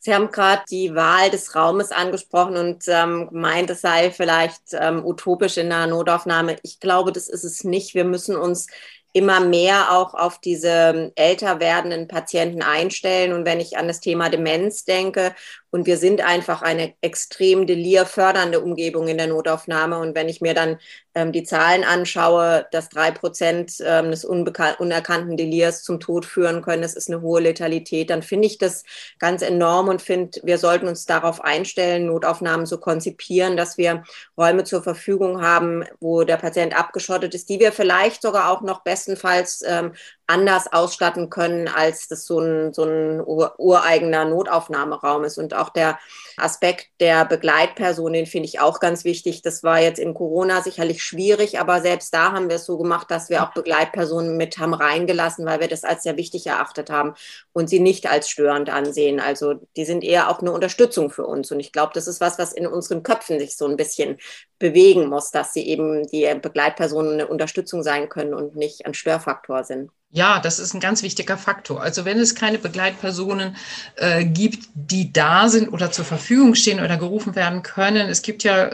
Sie 0.00 0.14
haben 0.14 0.30
gerade 0.30 0.62
die 0.70 0.94
Wahl 0.94 1.30
des 1.30 1.54
Raumes 1.54 1.90
angesprochen 1.90 2.56
und 2.56 2.84
ähm, 2.86 3.28
gemeint, 3.28 3.68
es 3.70 3.80
sei 3.80 4.10
vielleicht 4.10 4.62
ähm, 4.72 5.04
utopisch 5.04 5.56
in 5.56 5.68
der 5.68 5.86
Notaufnahme. 5.86 6.56
Ich 6.62 6.78
glaube, 6.80 7.12
das 7.12 7.28
ist 7.28 7.44
es 7.44 7.64
nicht. 7.64 7.94
Wir 7.94 8.04
müssen 8.04 8.36
uns 8.36 8.68
immer 9.12 9.40
mehr 9.40 9.92
auch 9.92 10.14
auf 10.14 10.38
diese 10.40 10.68
ähm, 10.68 11.12
älter 11.14 11.60
werdenden 11.60 12.08
Patienten 12.08 12.62
einstellen. 12.62 13.32
Und 13.32 13.44
wenn 13.46 13.60
ich 13.60 13.76
an 13.76 13.88
das 13.88 14.00
Thema 14.00 14.28
Demenz 14.28 14.84
denke 14.84 15.34
und 15.70 15.86
wir 15.86 15.98
sind 15.98 16.22
einfach 16.22 16.62
eine 16.62 16.94
extrem 17.02 17.66
delirfördernde 17.66 18.60
Umgebung 18.60 19.08
in 19.08 19.18
der 19.18 19.26
Notaufnahme. 19.26 19.98
Und 19.98 20.14
wenn 20.14 20.28
ich 20.28 20.40
mir 20.40 20.54
dann 20.54 20.78
ähm, 21.14 21.30
die 21.30 21.44
Zahlen 21.44 21.84
anschaue, 21.84 22.66
dass 22.72 22.88
drei 22.88 23.10
Prozent 23.10 23.74
ähm, 23.84 24.10
des 24.10 24.24
unerkannten 24.24 25.36
Delirs 25.36 25.82
zum 25.82 26.00
Tod 26.00 26.24
führen 26.24 26.62
können, 26.62 26.82
das 26.82 26.94
ist 26.94 27.10
eine 27.10 27.20
hohe 27.20 27.40
Letalität, 27.40 28.08
dann 28.08 28.22
finde 28.22 28.46
ich 28.46 28.56
das 28.56 28.84
ganz 29.18 29.42
enorm 29.42 29.88
und 29.88 30.00
finde, 30.00 30.40
wir 30.42 30.56
sollten 30.56 30.88
uns 30.88 31.04
darauf 31.04 31.42
einstellen, 31.42 32.06
Notaufnahmen 32.06 32.64
so 32.64 32.78
konzipieren, 32.78 33.56
dass 33.56 33.76
wir 33.76 34.04
Räume 34.38 34.64
zur 34.64 34.82
Verfügung 34.82 35.42
haben, 35.42 35.84
wo 36.00 36.24
der 36.24 36.38
Patient 36.38 36.78
abgeschottet 36.78 37.34
ist, 37.34 37.50
die 37.50 37.60
wir 37.60 37.72
vielleicht 37.72 38.22
sogar 38.22 38.50
auch 38.50 38.62
noch 38.62 38.82
bestenfalls 38.84 39.62
ähm, 39.66 39.92
anders 40.28 40.70
ausstatten 40.70 41.30
können, 41.30 41.68
als 41.68 42.06
das 42.06 42.26
so 42.26 42.38
ein, 42.38 42.74
so 42.74 42.84
ein 42.84 43.20
ureigener 43.20 44.26
Notaufnahmeraum 44.26 45.24
ist. 45.24 45.38
Und 45.38 45.54
auch 45.54 45.70
der 45.70 45.98
Aspekt 46.36 46.88
der 47.00 47.24
Begleitperson, 47.24 48.12
den 48.12 48.26
finde 48.26 48.46
ich 48.46 48.60
auch 48.60 48.78
ganz 48.78 49.04
wichtig. 49.04 49.40
Das 49.40 49.62
war 49.62 49.80
jetzt 49.80 49.98
in 49.98 50.12
Corona 50.12 50.60
sicherlich 50.60 51.02
schwierig, 51.02 51.58
aber 51.58 51.80
selbst 51.80 52.12
da 52.12 52.32
haben 52.32 52.50
wir 52.50 52.56
es 52.56 52.66
so 52.66 52.76
gemacht, 52.76 53.10
dass 53.10 53.30
wir 53.30 53.42
auch 53.42 53.54
Begleitpersonen 53.54 54.36
mit 54.36 54.58
haben 54.58 54.74
reingelassen, 54.74 55.46
weil 55.46 55.60
wir 55.60 55.68
das 55.68 55.82
als 55.82 56.02
sehr 56.02 56.18
wichtig 56.18 56.46
erachtet 56.46 56.90
haben 56.90 57.14
und 57.54 57.70
sie 57.70 57.80
nicht 57.80 58.10
als 58.10 58.28
störend 58.28 58.68
ansehen. 58.68 59.20
Also 59.20 59.54
die 59.76 59.86
sind 59.86 60.04
eher 60.04 60.28
auch 60.30 60.40
eine 60.40 60.52
Unterstützung 60.52 61.08
für 61.10 61.26
uns. 61.26 61.50
Und 61.50 61.58
ich 61.58 61.72
glaube, 61.72 61.92
das 61.94 62.06
ist 62.06 62.20
was, 62.20 62.38
was 62.38 62.52
in 62.52 62.66
unseren 62.66 63.02
Köpfen 63.02 63.38
sich 63.38 63.56
so 63.56 63.66
ein 63.66 63.76
bisschen 63.76 64.18
bewegen 64.58 65.08
muss, 65.08 65.30
dass 65.30 65.54
sie 65.54 65.66
eben 65.66 66.06
die 66.08 66.28
Begleitpersonen 66.40 67.14
eine 67.14 67.28
Unterstützung 67.28 67.82
sein 67.82 68.10
können 68.10 68.34
und 68.34 68.56
nicht 68.56 68.84
ein 68.84 68.92
Störfaktor 68.92 69.64
sind. 69.64 69.90
Ja, 70.10 70.40
das 70.40 70.58
ist 70.58 70.72
ein 70.72 70.80
ganz 70.80 71.02
wichtiger 71.02 71.36
Faktor. 71.36 71.82
Also 71.82 72.06
wenn 72.06 72.18
es 72.18 72.34
keine 72.34 72.58
Begleitpersonen 72.58 73.56
äh, 73.96 74.24
gibt, 74.24 74.68
die 74.74 75.12
da 75.12 75.50
sind 75.50 75.68
oder 75.68 75.92
zur 75.92 76.06
Verfügung 76.06 76.54
stehen 76.54 76.80
oder 76.80 76.96
gerufen 76.96 77.34
werden 77.34 77.62
können, 77.62 78.08
es 78.08 78.22
gibt 78.22 78.42
ja 78.42 78.70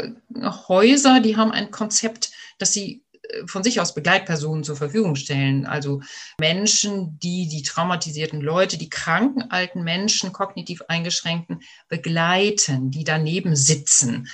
Häuser, 0.68 1.20
die 1.20 1.36
haben 1.36 1.50
ein 1.50 1.72
Konzept, 1.72 2.30
dass 2.58 2.72
sie 2.72 3.02
äh, 3.28 3.46
von 3.48 3.64
sich 3.64 3.80
aus 3.80 3.94
Begleitpersonen 3.94 4.62
zur 4.62 4.76
Verfügung 4.76 5.16
stellen. 5.16 5.66
Also 5.66 6.02
Menschen, 6.38 7.18
die 7.18 7.48
die 7.48 7.64
traumatisierten 7.64 8.40
Leute, 8.40 8.78
die 8.78 8.88
kranken 8.88 9.50
alten 9.50 9.82
Menschen, 9.82 10.32
kognitiv 10.32 10.82
eingeschränkten 10.86 11.62
begleiten, 11.88 12.92
die 12.92 13.02
daneben 13.02 13.56
sitzen 13.56 14.28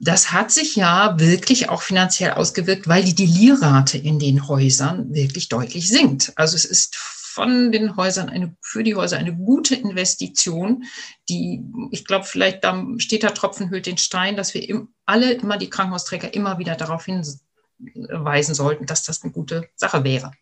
das 0.00 0.32
hat 0.32 0.50
sich 0.50 0.76
ja 0.76 1.18
wirklich 1.18 1.68
auch 1.68 1.82
finanziell 1.82 2.32
ausgewirkt, 2.32 2.86
weil 2.86 3.04
die 3.04 3.14
Delirrate 3.14 3.98
in 3.98 4.18
den 4.18 4.46
Häusern 4.46 5.12
wirklich 5.12 5.48
deutlich 5.48 5.88
sinkt. 5.88 6.32
Also 6.36 6.54
es 6.54 6.64
ist 6.64 6.96
von 6.96 7.72
den 7.72 7.96
Häusern 7.96 8.28
eine, 8.28 8.56
für 8.60 8.82
die 8.82 8.94
Häuser 8.94 9.16
eine 9.16 9.34
gute 9.34 9.74
Investition, 9.74 10.84
die, 11.28 11.62
ich 11.90 12.04
glaube, 12.04 12.24
vielleicht 12.24 12.64
da 12.64 12.84
steht 12.98 13.22
der 13.22 13.34
Tropfen 13.34 13.70
hüllt 13.70 13.86
den 13.86 13.98
Stein, 13.98 14.36
dass 14.36 14.54
wir 14.54 14.68
im, 14.68 14.88
alle 15.04 15.32
immer 15.32 15.56
die 15.56 15.70
Krankenhausträger 15.70 16.32
immer 16.34 16.58
wieder 16.58 16.74
darauf 16.76 17.04
hinweisen 17.04 18.54
sollten, 18.54 18.86
dass 18.86 19.02
das 19.02 19.22
eine 19.22 19.32
gute 19.32 19.68
Sache 19.76 20.04
wäre 20.04 20.32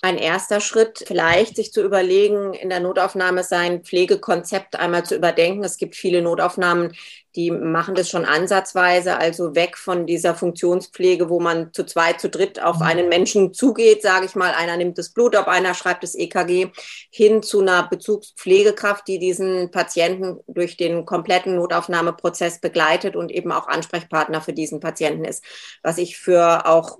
ein 0.00 0.16
erster 0.16 0.60
Schritt, 0.60 1.04
vielleicht 1.06 1.56
sich 1.56 1.72
zu 1.72 1.82
überlegen, 1.82 2.54
in 2.54 2.68
der 2.68 2.80
Notaufnahme 2.80 3.42
sein 3.42 3.82
Pflegekonzept 3.82 4.76
einmal 4.76 5.04
zu 5.04 5.16
überdenken. 5.16 5.64
Es 5.64 5.76
gibt 5.76 5.96
viele 5.96 6.22
Notaufnahmen, 6.22 6.92
die 7.38 7.52
machen 7.52 7.94
das 7.94 8.10
schon 8.10 8.24
ansatzweise, 8.24 9.16
also 9.16 9.54
weg 9.54 9.78
von 9.78 10.06
dieser 10.06 10.34
Funktionspflege, 10.34 11.30
wo 11.30 11.38
man 11.38 11.72
zu 11.72 11.86
zweit, 11.86 12.20
zu 12.20 12.28
dritt 12.28 12.60
auf 12.60 12.80
mhm. 12.80 12.82
einen 12.82 13.08
Menschen 13.08 13.54
zugeht, 13.54 14.02
sage 14.02 14.26
ich 14.26 14.34
mal, 14.34 14.50
einer 14.54 14.76
nimmt 14.76 14.98
das 14.98 15.10
Blut 15.10 15.36
ab, 15.36 15.46
einer 15.46 15.74
schreibt 15.74 16.02
das 16.02 16.16
EKG, 16.16 16.72
hin 17.10 17.44
zu 17.44 17.60
einer 17.60 17.88
Bezugspflegekraft, 17.88 19.06
die 19.06 19.20
diesen 19.20 19.70
Patienten 19.70 20.40
durch 20.48 20.76
den 20.76 21.04
kompletten 21.04 21.54
Notaufnahmeprozess 21.54 22.60
begleitet 22.60 23.14
und 23.14 23.30
eben 23.30 23.52
auch 23.52 23.68
Ansprechpartner 23.68 24.40
für 24.40 24.52
diesen 24.52 24.80
Patienten 24.80 25.24
ist. 25.24 25.44
Was 25.84 25.98
ich 25.98 26.18
für 26.18 26.66
auch 26.66 26.98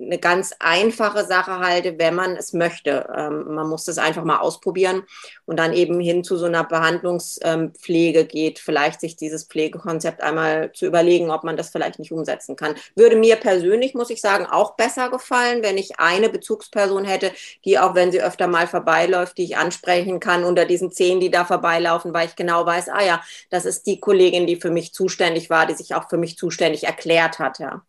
eine 0.00 0.18
ganz 0.18 0.54
einfache 0.60 1.24
Sache 1.24 1.58
halte, 1.58 1.98
wenn 1.98 2.14
man 2.14 2.36
es 2.36 2.52
möchte. 2.52 3.08
Ähm, 3.12 3.54
man 3.54 3.68
muss 3.68 3.86
das 3.86 3.98
einfach 3.98 4.22
mal 4.22 4.38
ausprobieren 4.38 5.02
und 5.46 5.58
dann 5.58 5.72
eben 5.72 5.98
hin 5.98 6.22
zu 6.22 6.36
so 6.36 6.46
einer 6.46 6.62
Behandlungspflege 6.62 8.24
geht, 8.24 8.60
vielleicht 8.60 9.00
sich 9.00 9.16
dieses 9.16 9.46
Pflegekonzept 9.80 10.22
einmal 10.22 10.72
zu 10.72 10.86
überlegen, 10.86 11.30
ob 11.30 11.44
man 11.44 11.56
das 11.56 11.70
vielleicht 11.70 11.98
nicht 11.98 12.12
umsetzen 12.12 12.56
kann. 12.56 12.74
Würde 12.94 13.16
mir 13.16 13.36
persönlich, 13.36 13.94
muss 13.94 14.10
ich 14.10 14.20
sagen, 14.20 14.46
auch 14.46 14.76
besser 14.76 15.10
gefallen, 15.10 15.62
wenn 15.62 15.78
ich 15.78 15.98
eine 15.98 16.28
Bezugsperson 16.28 17.04
hätte, 17.04 17.32
die 17.64 17.78
auch 17.78 17.94
wenn 17.94 18.12
sie 18.12 18.22
öfter 18.22 18.46
mal 18.46 18.66
vorbeiläuft, 18.66 19.38
die 19.38 19.44
ich 19.44 19.56
ansprechen 19.56 20.20
kann 20.20 20.44
unter 20.44 20.64
diesen 20.64 20.92
zehn, 20.92 21.20
die 21.20 21.30
da 21.30 21.44
vorbeilaufen, 21.44 22.14
weil 22.14 22.28
ich 22.28 22.36
genau 22.36 22.64
weiß, 22.66 22.88
ah 22.88 23.04
ja, 23.04 23.22
das 23.50 23.64
ist 23.64 23.86
die 23.86 24.00
Kollegin, 24.00 24.46
die 24.46 24.56
für 24.56 24.70
mich 24.70 24.92
zuständig 24.92 25.50
war, 25.50 25.66
die 25.66 25.74
sich 25.74 25.94
auch 25.94 26.08
für 26.08 26.18
mich 26.18 26.36
zuständig 26.36 26.84
erklärt 26.84 27.38
hat, 27.38 27.58
ja. 27.58 27.82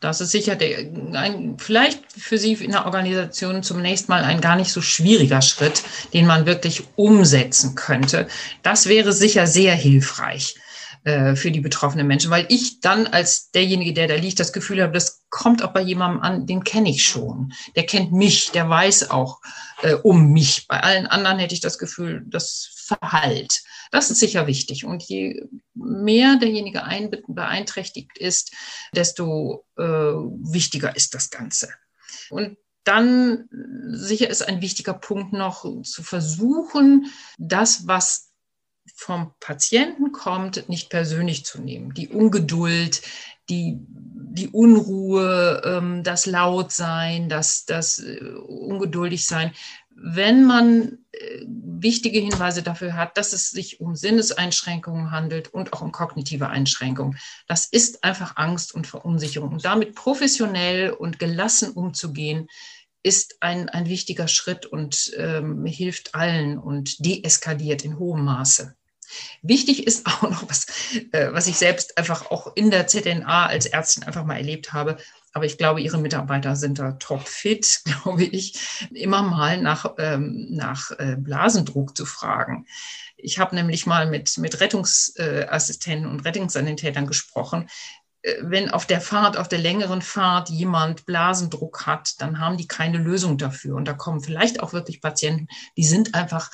Das 0.00 0.20
ist 0.20 0.30
sicher 0.30 0.56
der, 0.56 0.80
ein, 1.14 1.56
vielleicht 1.58 2.12
für 2.12 2.36
Sie 2.36 2.52
in 2.52 2.72
der 2.72 2.84
Organisation 2.84 3.62
zunächst 3.62 4.10
mal 4.10 4.22
ein 4.24 4.42
gar 4.42 4.54
nicht 4.54 4.70
so 4.70 4.82
schwieriger 4.82 5.40
Schritt, 5.40 5.82
den 6.12 6.26
man 6.26 6.44
wirklich 6.44 6.82
umsetzen 6.96 7.74
könnte. 7.74 8.28
Das 8.62 8.88
wäre 8.88 9.12
sicher 9.12 9.46
sehr 9.46 9.74
hilfreich 9.74 10.56
äh, 11.06 11.36
für 11.36 11.52
die 11.52 11.60
betroffenen 11.60 12.08
Menschen, 12.08 12.32
weil 12.32 12.46
ich 12.48 12.80
dann 12.80 13.06
als 13.06 13.52
derjenige, 13.52 13.92
der 13.92 14.08
da 14.08 14.16
liegt, 14.16 14.40
das 14.40 14.52
Gefühl 14.52 14.82
habe, 14.82 14.92
das 14.92 15.24
kommt 15.30 15.62
auch 15.62 15.72
bei 15.72 15.80
jemandem 15.80 16.20
an, 16.20 16.46
den 16.48 16.64
kenne 16.64 16.90
ich 16.90 17.04
schon. 17.04 17.52
Der 17.76 17.86
kennt 17.86 18.10
mich, 18.10 18.50
der 18.50 18.68
weiß 18.68 19.12
auch 19.12 19.40
äh, 19.82 19.94
um 19.94 20.32
mich. 20.32 20.66
Bei 20.66 20.80
allen 20.80 21.06
anderen 21.06 21.38
hätte 21.38 21.54
ich 21.54 21.60
das 21.60 21.78
Gefühl, 21.78 22.24
das 22.26 22.70
verhallt. 22.74 23.62
Das 23.92 24.10
ist 24.10 24.18
sicher 24.18 24.48
wichtig. 24.48 24.84
Und 24.84 25.00
je 25.04 25.44
mehr 25.74 26.38
derjenige 26.38 26.82
ein, 26.82 27.12
beeinträchtigt 27.28 28.18
ist, 28.18 28.50
desto 28.92 29.64
äh, 29.78 29.82
wichtiger 29.84 30.96
ist 30.96 31.14
das 31.14 31.30
Ganze. 31.30 31.68
Und 32.30 32.56
dann 32.82 33.48
sicher 33.92 34.28
ist 34.28 34.42
ein 34.42 34.60
wichtiger 34.60 34.94
Punkt 34.94 35.32
noch 35.32 35.64
zu 35.84 36.02
versuchen, 36.02 37.12
das, 37.38 37.86
was 37.86 38.25
vom 38.94 39.32
Patienten 39.40 40.12
kommt, 40.12 40.68
nicht 40.68 40.90
persönlich 40.90 41.44
zu 41.44 41.60
nehmen. 41.60 41.94
Die 41.94 42.08
Ungeduld, 42.08 43.02
die, 43.48 43.78
die 43.80 44.48
Unruhe, 44.48 45.62
ähm, 45.64 46.02
das 46.02 46.26
Lautsein, 46.26 47.28
das, 47.28 47.64
das 47.64 47.98
äh, 47.98 48.20
Ungeduldigsein 48.20 49.52
wenn 49.98 50.44
man 50.44 50.98
äh, 51.12 51.42
wichtige 51.46 52.20
Hinweise 52.20 52.62
dafür 52.62 52.94
hat, 52.94 53.16
dass 53.16 53.32
es 53.32 53.50
sich 53.50 53.80
um 53.80 53.96
Sinneseinschränkungen 53.96 55.10
handelt 55.10 55.52
und 55.54 55.72
auch 55.72 55.80
um 55.80 55.90
kognitive 55.90 56.48
Einschränkungen. 56.48 57.18
Das 57.48 57.66
ist 57.66 58.04
einfach 58.04 58.36
Angst 58.36 58.74
und 58.74 58.86
Verunsicherung. 58.86 59.52
Und 59.52 59.64
damit 59.64 59.94
professionell 59.94 60.90
und 60.90 61.18
gelassen 61.18 61.70
umzugehen, 61.72 62.48
ist 63.02 63.36
ein, 63.40 63.68
ein 63.68 63.86
wichtiger 63.86 64.28
Schritt 64.28 64.66
und 64.66 65.12
ähm, 65.16 65.64
hilft 65.64 66.14
allen 66.14 66.58
und 66.58 67.04
deeskaliert 67.04 67.84
in 67.84 67.98
hohem 67.98 68.24
Maße. 68.24 68.74
Wichtig 69.42 69.86
ist 69.86 70.06
auch 70.06 70.22
noch 70.22 70.48
was, 70.48 70.66
äh, 71.12 71.32
was 71.32 71.46
ich 71.46 71.56
selbst 71.56 71.96
einfach 71.98 72.30
auch 72.30 72.56
in 72.56 72.70
der 72.70 72.86
ZNA 72.86 73.46
als 73.46 73.66
Ärztin 73.66 74.04
einfach 74.04 74.24
mal 74.24 74.36
erlebt 74.36 74.72
habe. 74.72 74.96
Aber 75.32 75.44
ich 75.44 75.58
glaube, 75.58 75.80
Ihre 75.80 75.98
Mitarbeiter 75.98 76.56
sind 76.56 76.78
da 76.78 76.92
topfit, 76.92 77.82
glaube 77.84 78.24
ich, 78.24 78.54
immer 78.92 79.22
mal 79.22 79.60
nach, 79.60 79.94
ähm, 79.98 80.46
nach 80.50 80.90
äh, 80.92 81.16
Blasendruck 81.18 81.96
zu 81.96 82.06
fragen. 82.06 82.66
Ich 83.16 83.38
habe 83.38 83.54
nämlich 83.54 83.86
mal 83.86 84.08
mit, 84.08 84.36
mit 84.38 84.60
Rettungsassistenten 84.60 86.10
und 86.10 86.24
Rettungssanitätern 86.24 87.06
gesprochen. 87.06 87.68
Äh, 88.26 88.42
wenn 88.42 88.70
auf 88.70 88.86
der 88.86 89.00
Fahrt, 89.00 89.36
auf 89.36 89.48
der 89.48 89.58
längeren 89.58 90.02
Fahrt 90.02 90.50
jemand 90.50 91.06
Blasendruck 91.06 91.86
hat, 91.86 92.20
dann 92.20 92.40
haben 92.40 92.56
die 92.56 92.66
keine 92.66 92.98
Lösung 92.98 93.38
dafür. 93.38 93.76
Und 93.76 93.86
da 93.86 93.94
kommen 93.94 94.20
vielleicht 94.20 94.60
auch 94.60 94.72
wirklich 94.72 95.00
Patienten, 95.00 95.48
die 95.76 95.84
sind 95.84 96.14
einfach, 96.14 96.50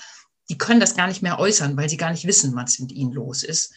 die 0.48 0.58
können 0.58 0.80
das 0.80 0.96
gar 0.96 1.08
nicht 1.08 1.22
mehr 1.22 1.38
äußern, 1.38 1.76
weil 1.76 1.88
sie 1.88 1.96
gar 1.96 2.10
nicht 2.10 2.26
wissen, 2.26 2.54
was 2.54 2.78
mit 2.78 2.92
ihnen 2.92 3.12
los 3.12 3.42
ist. 3.42 3.72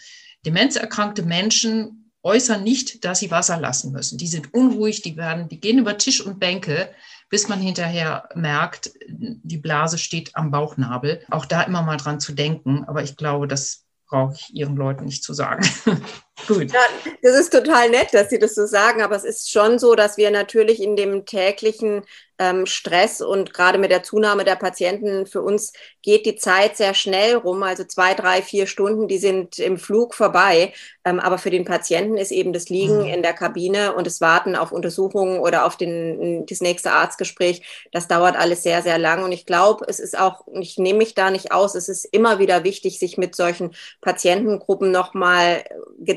Demenzerkrankte 0.45 1.23
Menschen 1.23 2.11
äußern 2.21 2.63
nicht, 2.63 3.05
dass 3.05 3.19
sie 3.19 3.31
Wasser 3.31 3.57
lassen 3.57 3.91
müssen. 3.91 4.17
Die 4.17 4.27
sind 4.27 4.53
unruhig, 4.53 5.01
die 5.01 5.15
werden, 5.15 5.47
die 5.47 5.59
gehen 5.59 5.79
über 5.79 5.97
Tisch 5.97 6.21
und 6.21 6.39
Bänke, 6.39 6.89
bis 7.29 7.47
man 7.47 7.59
hinterher 7.59 8.29
merkt, 8.35 8.91
die 9.07 9.57
Blase 9.57 9.97
steht 9.97 10.35
am 10.35 10.51
Bauchnabel. 10.51 11.23
Auch 11.29 11.45
da 11.45 11.61
immer 11.61 11.81
mal 11.81 11.97
dran 11.97 12.19
zu 12.19 12.33
denken. 12.33 12.83
Aber 12.85 13.03
ich 13.03 13.15
glaube, 13.15 13.47
das 13.47 13.85
brauche 14.07 14.33
ich 14.33 14.53
Ihren 14.53 14.75
Leuten 14.75 15.05
nicht 15.05 15.23
zu 15.23 15.33
sagen. 15.33 15.67
Gut. 16.47 16.71
Ja, 16.71 16.81
das 17.21 17.39
ist 17.39 17.51
total 17.51 17.89
nett, 17.89 18.13
dass 18.13 18.29
Sie 18.29 18.39
das 18.39 18.55
so 18.55 18.65
sagen, 18.65 19.01
aber 19.01 19.15
es 19.15 19.23
ist 19.23 19.49
schon 19.49 19.79
so, 19.79 19.95
dass 19.95 20.17
wir 20.17 20.31
natürlich 20.31 20.81
in 20.81 20.95
dem 20.95 21.25
täglichen 21.25 22.03
ähm, 22.37 22.65
Stress 22.65 23.21
und 23.21 23.53
gerade 23.53 23.77
mit 23.77 23.91
der 23.91 24.03
Zunahme 24.03 24.43
der 24.43 24.55
Patienten 24.55 25.25
für 25.25 25.41
uns 25.41 25.71
geht 26.01 26.25
die 26.25 26.35
Zeit 26.35 26.75
sehr 26.75 26.93
schnell 26.93 27.35
rum. 27.35 27.63
Also 27.63 27.85
zwei, 27.85 28.13
drei, 28.13 28.41
vier 28.41 28.67
Stunden, 28.67 29.07
die 29.07 29.17
sind 29.17 29.57
im 29.57 29.77
Flug 29.77 30.13
vorbei. 30.13 30.73
Ähm, 31.05 31.19
aber 31.19 31.37
für 31.37 31.49
den 31.49 31.65
Patienten 31.65 32.17
ist 32.17 32.31
eben 32.31 32.51
das 32.51 32.69
Liegen 32.69 33.03
mhm. 33.03 33.05
in 33.13 33.21
der 33.21 33.33
Kabine 33.33 33.95
und 33.95 34.05
das 34.05 34.21
Warten 34.21 34.55
auf 34.55 34.71
Untersuchungen 34.71 35.39
oder 35.39 35.65
auf 35.65 35.77
den, 35.77 36.45
das 36.45 36.61
nächste 36.61 36.91
Arztgespräch, 36.91 37.87
das 37.91 38.07
dauert 38.07 38.35
alles 38.35 38.63
sehr, 38.63 38.81
sehr 38.81 38.97
lang. 38.97 39.23
Und 39.23 39.31
ich 39.31 39.45
glaube, 39.45 39.85
es 39.87 39.99
ist 39.99 40.17
auch, 40.17 40.45
ich 40.59 40.77
nehme 40.77 40.99
mich 40.99 41.13
da 41.13 41.31
nicht 41.31 41.51
aus, 41.51 41.75
es 41.75 41.87
ist 41.87 42.05
immer 42.05 42.39
wieder 42.39 42.63
wichtig, 42.63 42.99
sich 42.99 43.17
mit 43.17 43.35
solchen 43.35 43.73
Patientengruppen 44.01 44.91
nochmal 44.91 45.63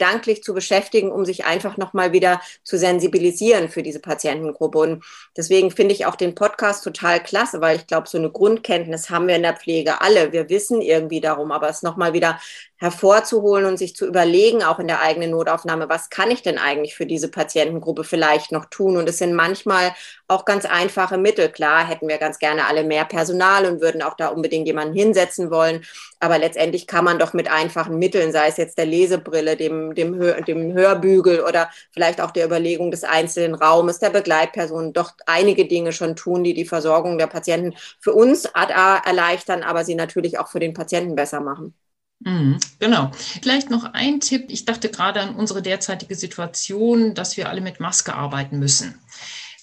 gedanklich 0.08 0.42
zu 0.42 0.54
beschäftigen, 0.54 1.12
um 1.12 1.24
sich 1.24 1.44
einfach 1.44 1.76
nochmal 1.76 2.12
wieder 2.12 2.40
zu 2.62 2.78
sensibilisieren 2.78 3.68
für 3.68 3.82
diese 3.82 4.00
Patientengruppe. 4.00 4.78
Und 4.78 5.04
deswegen 5.36 5.70
finde 5.70 5.94
ich 5.94 6.06
auch 6.06 6.16
den 6.16 6.34
Podcast 6.34 6.82
total 6.82 7.22
klasse, 7.22 7.60
weil 7.60 7.76
ich 7.76 7.86
glaube, 7.86 8.08
so 8.08 8.16
eine 8.16 8.30
Grundkenntnis 8.30 9.10
haben 9.10 9.28
wir 9.28 9.36
in 9.36 9.42
der 9.42 9.56
Pflege 9.56 10.00
alle. 10.00 10.32
Wir 10.32 10.48
wissen 10.48 10.80
irgendwie 10.80 11.20
darum, 11.20 11.52
aber 11.52 11.68
es 11.68 11.82
nochmal 11.82 12.14
wieder 12.14 12.40
hervorzuholen 12.78 13.66
und 13.66 13.76
sich 13.76 13.96
zu 13.96 14.06
überlegen, 14.06 14.62
auch 14.62 14.78
in 14.78 14.86
der 14.86 15.02
eigenen 15.02 15.30
Notaufnahme, 15.30 15.88
was 15.88 16.10
kann 16.10 16.30
ich 16.30 16.42
denn 16.42 16.58
eigentlich 16.58 16.94
für 16.94 17.06
diese 17.06 17.28
Patientengruppe 17.28 18.04
vielleicht 18.04 18.52
noch 18.52 18.66
tun? 18.66 18.96
Und 18.96 19.08
es 19.08 19.18
sind 19.18 19.34
manchmal 19.34 19.94
auch 20.28 20.44
ganz 20.44 20.64
einfache 20.64 21.18
Mittel. 21.18 21.48
Klar, 21.48 21.86
hätten 21.86 22.06
wir 22.06 22.18
ganz 22.18 22.38
gerne 22.38 22.66
alle 22.66 22.84
mehr 22.84 23.04
Personal 23.04 23.66
und 23.66 23.80
würden 23.80 24.00
auch 24.02 24.14
da 24.14 24.28
unbedingt 24.28 24.66
jemanden 24.66 24.94
hinsetzen 24.94 25.50
wollen. 25.50 25.84
Aber 26.20 26.38
letztendlich 26.38 26.86
kann 26.86 27.04
man 27.04 27.18
doch 27.18 27.32
mit 27.32 27.50
einfachen 27.50 27.98
Mitteln, 27.98 28.30
sei 28.32 28.48
es 28.48 28.56
jetzt 28.56 28.78
der 28.78 28.86
Lesebrille, 28.86 29.56
dem, 29.56 29.94
dem, 29.94 30.14
Hör, 30.14 30.40
dem 30.40 30.72
Hörbügel 30.72 31.40
oder 31.40 31.70
vielleicht 31.92 32.20
auch 32.20 32.30
der 32.30 32.46
Überlegung 32.46 32.90
des 32.92 33.02
einzelnen 33.04 33.54
Raumes, 33.54 33.98
der 33.98 34.10
Begleitperson, 34.10 34.92
doch 34.92 35.12
einige 35.26 35.66
Dinge 35.66 35.92
schon 35.92 36.14
tun, 36.14 36.44
die 36.44 36.54
die 36.54 36.64
Versorgung 36.64 37.18
der 37.18 37.26
Patienten 37.26 37.74
für 38.00 38.12
uns 38.12 38.44
erleichtern, 38.44 39.62
aber 39.64 39.84
sie 39.84 39.94
natürlich 39.96 40.38
auch 40.38 40.48
für 40.48 40.60
den 40.60 40.74
Patienten 40.74 41.16
besser 41.16 41.40
machen. 41.40 41.74
Mhm, 42.20 42.58
genau. 42.78 43.12
Vielleicht 43.42 43.70
noch 43.70 43.84
ein 43.92 44.20
Tipp. 44.20 44.46
Ich 44.48 44.64
dachte 44.64 44.88
gerade 44.88 45.20
an 45.20 45.36
unsere 45.36 45.62
derzeitige 45.62 46.14
Situation, 46.14 47.14
dass 47.14 47.36
wir 47.36 47.48
alle 47.48 47.60
mit 47.60 47.80
Maske 47.80 48.14
arbeiten 48.14 48.58
müssen. 48.58 49.00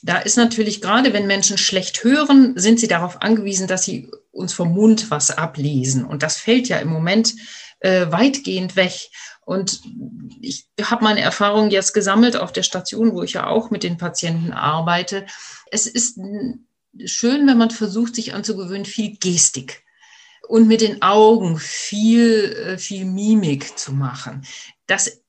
Da 0.02 0.20
ist 0.20 0.38
natürlich 0.38 0.82
gerade, 0.82 1.14
wenn 1.14 1.28
Menschen 1.28 1.58
schlecht 1.58 2.04
hören, 2.04 2.54
sind 2.58 2.80
sie 2.80 2.88
darauf 2.88 3.22
angewiesen, 3.22 3.68
dass 3.68 3.84
sie 3.84 4.12
uns 4.32 4.54
vom 4.54 4.72
Mund 4.74 5.10
was 5.10 5.32
ablesen. 5.32 6.06
Und 6.06 6.24
das 6.24 6.38
fällt 6.38 6.68
ja 6.70 6.78
im 6.78 6.90
Moment 6.90 7.34
äh, 7.80 8.12
weitgehend 8.12 8.76
weg. 8.76 8.94
Und 9.46 9.82
ich 10.42 10.68
habe 10.82 11.04
meine 11.04 11.22
Erfahrungen 11.22 11.72
jetzt 11.72 11.94
gesammelt 11.94 12.38
auf 12.38 12.52
der 12.52 12.64
Station, 12.64 13.14
wo 13.14 13.24
ich 13.24 13.34
ja 13.34 13.48
auch 13.48 13.70
mit 13.70 13.84
den 13.84 13.98
Patienten 13.98 14.54
arbeite. 14.54 15.26
Es 15.72 15.88
ist 15.88 16.20
schön, 17.06 17.48
wenn 17.48 17.58
man 17.58 17.72
versucht, 17.72 18.16
sich 18.16 18.34
anzugewöhnen, 18.34 18.86
viel 18.86 19.18
Gestik 19.18 19.85
und 20.48 20.68
mit 20.68 20.82
den 20.82 21.02
Augen 21.02 21.58
viel, 21.58 22.54
äh, 22.54 22.78
viel 22.78 23.06
Mimik 23.06 23.78
zu 23.78 23.94
machen. 23.94 24.46
Das 24.88 25.22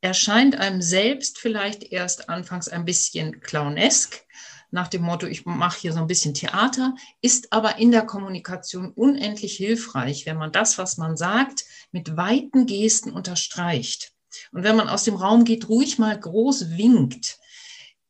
erscheint 0.00 0.56
einem 0.56 0.82
selbst 0.82 1.38
vielleicht 1.38 1.84
erst 1.84 2.28
anfangs 2.28 2.68
ein 2.68 2.84
bisschen 2.84 3.40
clownesk, 3.40 4.24
nach 4.72 4.88
dem 4.88 5.02
Motto, 5.02 5.26
ich 5.26 5.44
mache 5.44 5.80
hier 5.80 5.92
so 5.92 6.00
ein 6.00 6.06
bisschen 6.06 6.32
Theater, 6.32 6.96
ist 7.20 7.52
aber 7.52 7.76
in 7.76 7.92
der 7.92 8.06
Kommunikation 8.06 8.90
unendlich 8.90 9.54
hilfreich, 9.56 10.24
wenn 10.24 10.38
man 10.38 10.50
das, 10.50 10.78
was 10.78 10.96
man 10.96 11.16
sagt, 11.16 11.64
mit 11.92 12.16
weiten 12.16 12.64
Gesten 12.64 13.12
unterstreicht. 13.12 14.12
Und 14.50 14.64
wenn 14.64 14.76
man 14.76 14.88
aus 14.88 15.04
dem 15.04 15.14
Raum 15.14 15.44
geht, 15.44 15.68
ruhig 15.68 15.98
mal 15.98 16.18
groß 16.18 16.70
winkt. 16.70 17.38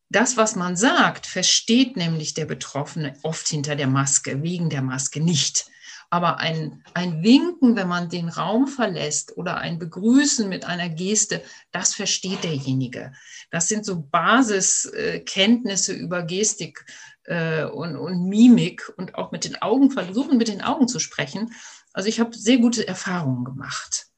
Das, 0.08 0.36
was 0.36 0.54
man 0.54 0.76
sagt, 0.76 1.26
versteht 1.26 1.96
nämlich 1.96 2.32
der 2.34 2.44
Betroffene 2.44 3.16
oft 3.22 3.48
hinter 3.48 3.74
der 3.74 3.88
Maske, 3.88 4.42
wegen 4.42 4.70
der 4.70 4.82
Maske 4.82 5.20
nicht. 5.20 5.66
Aber 6.12 6.40
ein, 6.40 6.84
ein 6.92 7.22
Winken, 7.22 7.74
wenn 7.74 7.88
man 7.88 8.10
den 8.10 8.28
Raum 8.28 8.68
verlässt 8.68 9.34
oder 9.38 9.56
ein 9.56 9.78
Begrüßen 9.78 10.46
mit 10.46 10.66
einer 10.66 10.90
Geste, 10.90 11.40
das 11.70 11.94
versteht 11.94 12.44
derjenige. 12.44 13.12
Das 13.50 13.68
sind 13.68 13.86
so 13.86 14.02
Basiskenntnisse 14.02 15.94
über 15.94 16.22
Gestik 16.22 16.84
äh, 17.24 17.64
und, 17.64 17.96
und 17.96 18.28
Mimik 18.28 18.92
und 18.98 19.14
auch 19.14 19.32
mit 19.32 19.46
den 19.46 19.62
Augen 19.62 19.90
versuchen, 19.90 20.36
mit 20.36 20.48
den 20.48 20.60
Augen 20.60 20.86
zu 20.86 20.98
sprechen. 20.98 21.54
Also 21.94 22.10
ich 22.10 22.20
habe 22.20 22.36
sehr 22.36 22.58
gute 22.58 22.86
Erfahrungen 22.86 23.46
gemacht. 23.46 24.08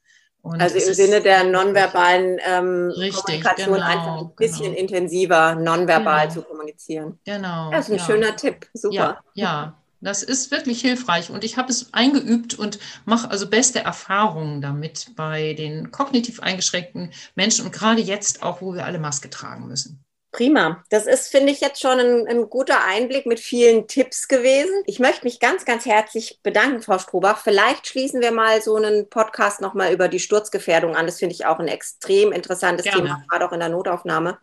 Und 0.41 0.61
also 0.61 0.77
im 0.77 0.93
Sinne 0.93 1.21
der 1.21 1.45
nonverbalen 1.45 2.39
ähm, 2.45 2.91
richtig, 2.97 3.23
Kommunikation 3.23 3.73
genau, 3.73 3.85
einfach 3.85 4.17
ein 4.17 4.35
bisschen 4.35 4.65
genau. 4.65 4.79
intensiver 4.79 5.55
nonverbal 5.55 6.27
genau. 6.27 6.33
zu 6.33 6.41
kommunizieren. 6.41 7.19
Genau. 7.23 7.71
Das 7.71 7.85
ist 7.85 7.93
ein 7.93 7.97
ja. 7.99 8.05
schöner 8.05 8.35
Tipp. 8.35 8.67
Super. 8.73 8.93
Ja, 8.93 9.21
ja. 9.33 9.81
Das 10.05 10.21
ist 10.21 10.51
wirklich 10.51 10.81
hilfreich 10.81 11.31
und 11.31 11.43
ich 11.43 11.57
habe 11.57 11.71
es 11.71 11.91
eingeübt 11.91 12.53
und 12.53 12.77
mache 13.05 13.31
also 13.31 13.49
beste 13.49 13.79
Erfahrungen 13.79 14.61
damit 14.61 15.07
bei 15.15 15.53
den 15.53 15.91
kognitiv 15.91 16.41
eingeschränkten 16.41 17.11
Menschen 17.33 17.65
und 17.65 17.71
gerade 17.71 18.01
jetzt 18.01 18.43
auch, 18.43 18.61
wo 18.61 18.75
wir 18.75 18.85
alle 18.85 18.99
Maske 18.99 19.31
tragen 19.31 19.67
müssen. 19.67 20.05
Prima. 20.35 20.83
Das 20.89 21.07
ist, 21.07 21.29
finde 21.29 21.53
ich, 21.53 21.61
jetzt 21.61 21.81
schon 21.81 21.97
ein, 21.97 22.27
ein, 22.27 22.49
guter 22.49 22.83
Einblick 22.83 23.25
mit 23.25 23.39
vielen 23.39 23.87
Tipps 23.87 24.27
gewesen. 24.27 24.73
Ich 24.85 24.99
möchte 24.99 25.23
mich 25.23 25.39
ganz, 25.39 25.63
ganz 25.63 25.85
herzlich 25.85 26.39
bedanken, 26.43 26.81
Frau 26.81 26.99
Strobach. 26.99 27.41
Vielleicht 27.41 27.87
schließen 27.87 28.19
wir 28.21 28.33
mal 28.33 28.61
so 28.61 28.75
einen 28.75 29.09
Podcast 29.09 29.61
nochmal 29.61 29.93
über 29.93 30.09
die 30.09 30.19
Sturzgefährdung 30.19 30.95
an. 30.95 31.05
Das 31.05 31.19
finde 31.19 31.33
ich 31.33 31.45
auch 31.45 31.59
ein 31.59 31.69
extrem 31.69 32.33
interessantes 32.33 32.83
Gerne. 32.83 33.03
Thema, 33.03 33.23
gerade 33.29 33.47
auch 33.47 33.53
in 33.53 33.61
der 33.61 33.69
Notaufnahme. 33.69 34.37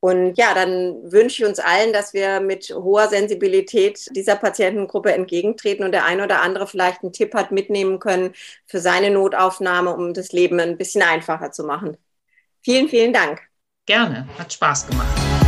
Und 0.00 0.38
ja, 0.38 0.54
dann 0.54 1.10
wünsche 1.10 1.42
ich 1.42 1.48
uns 1.48 1.58
allen, 1.58 1.92
dass 1.92 2.14
wir 2.14 2.40
mit 2.40 2.70
hoher 2.70 3.08
Sensibilität 3.08 4.06
dieser 4.14 4.36
Patientengruppe 4.36 5.12
entgegentreten 5.12 5.84
und 5.84 5.92
der 5.92 6.04
eine 6.04 6.22
oder 6.24 6.40
andere 6.40 6.68
vielleicht 6.68 7.02
einen 7.02 7.12
Tipp 7.12 7.34
hat 7.34 7.50
mitnehmen 7.50 7.98
können 7.98 8.32
für 8.66 8.78
seine 8.78 9.10
Notaufnahme, 9.10 9.94
um 9.94 10.14
das 10.14 10.30
Leben 10.32 10.60
ein 10.60 10.78
bisschen 10.78 11.02
einfacher 11.02 11.50
zu 11.50 11.64
machen. 11.64 11.96
Vielen, 12.62 12.88
vielen 12.88 13.12
Dank. 13.12 13.40
Gerne, 13.86 14.28
hat 14.38 14.52
Spaß 14.52 14.86
gemacht. 14.86 15.47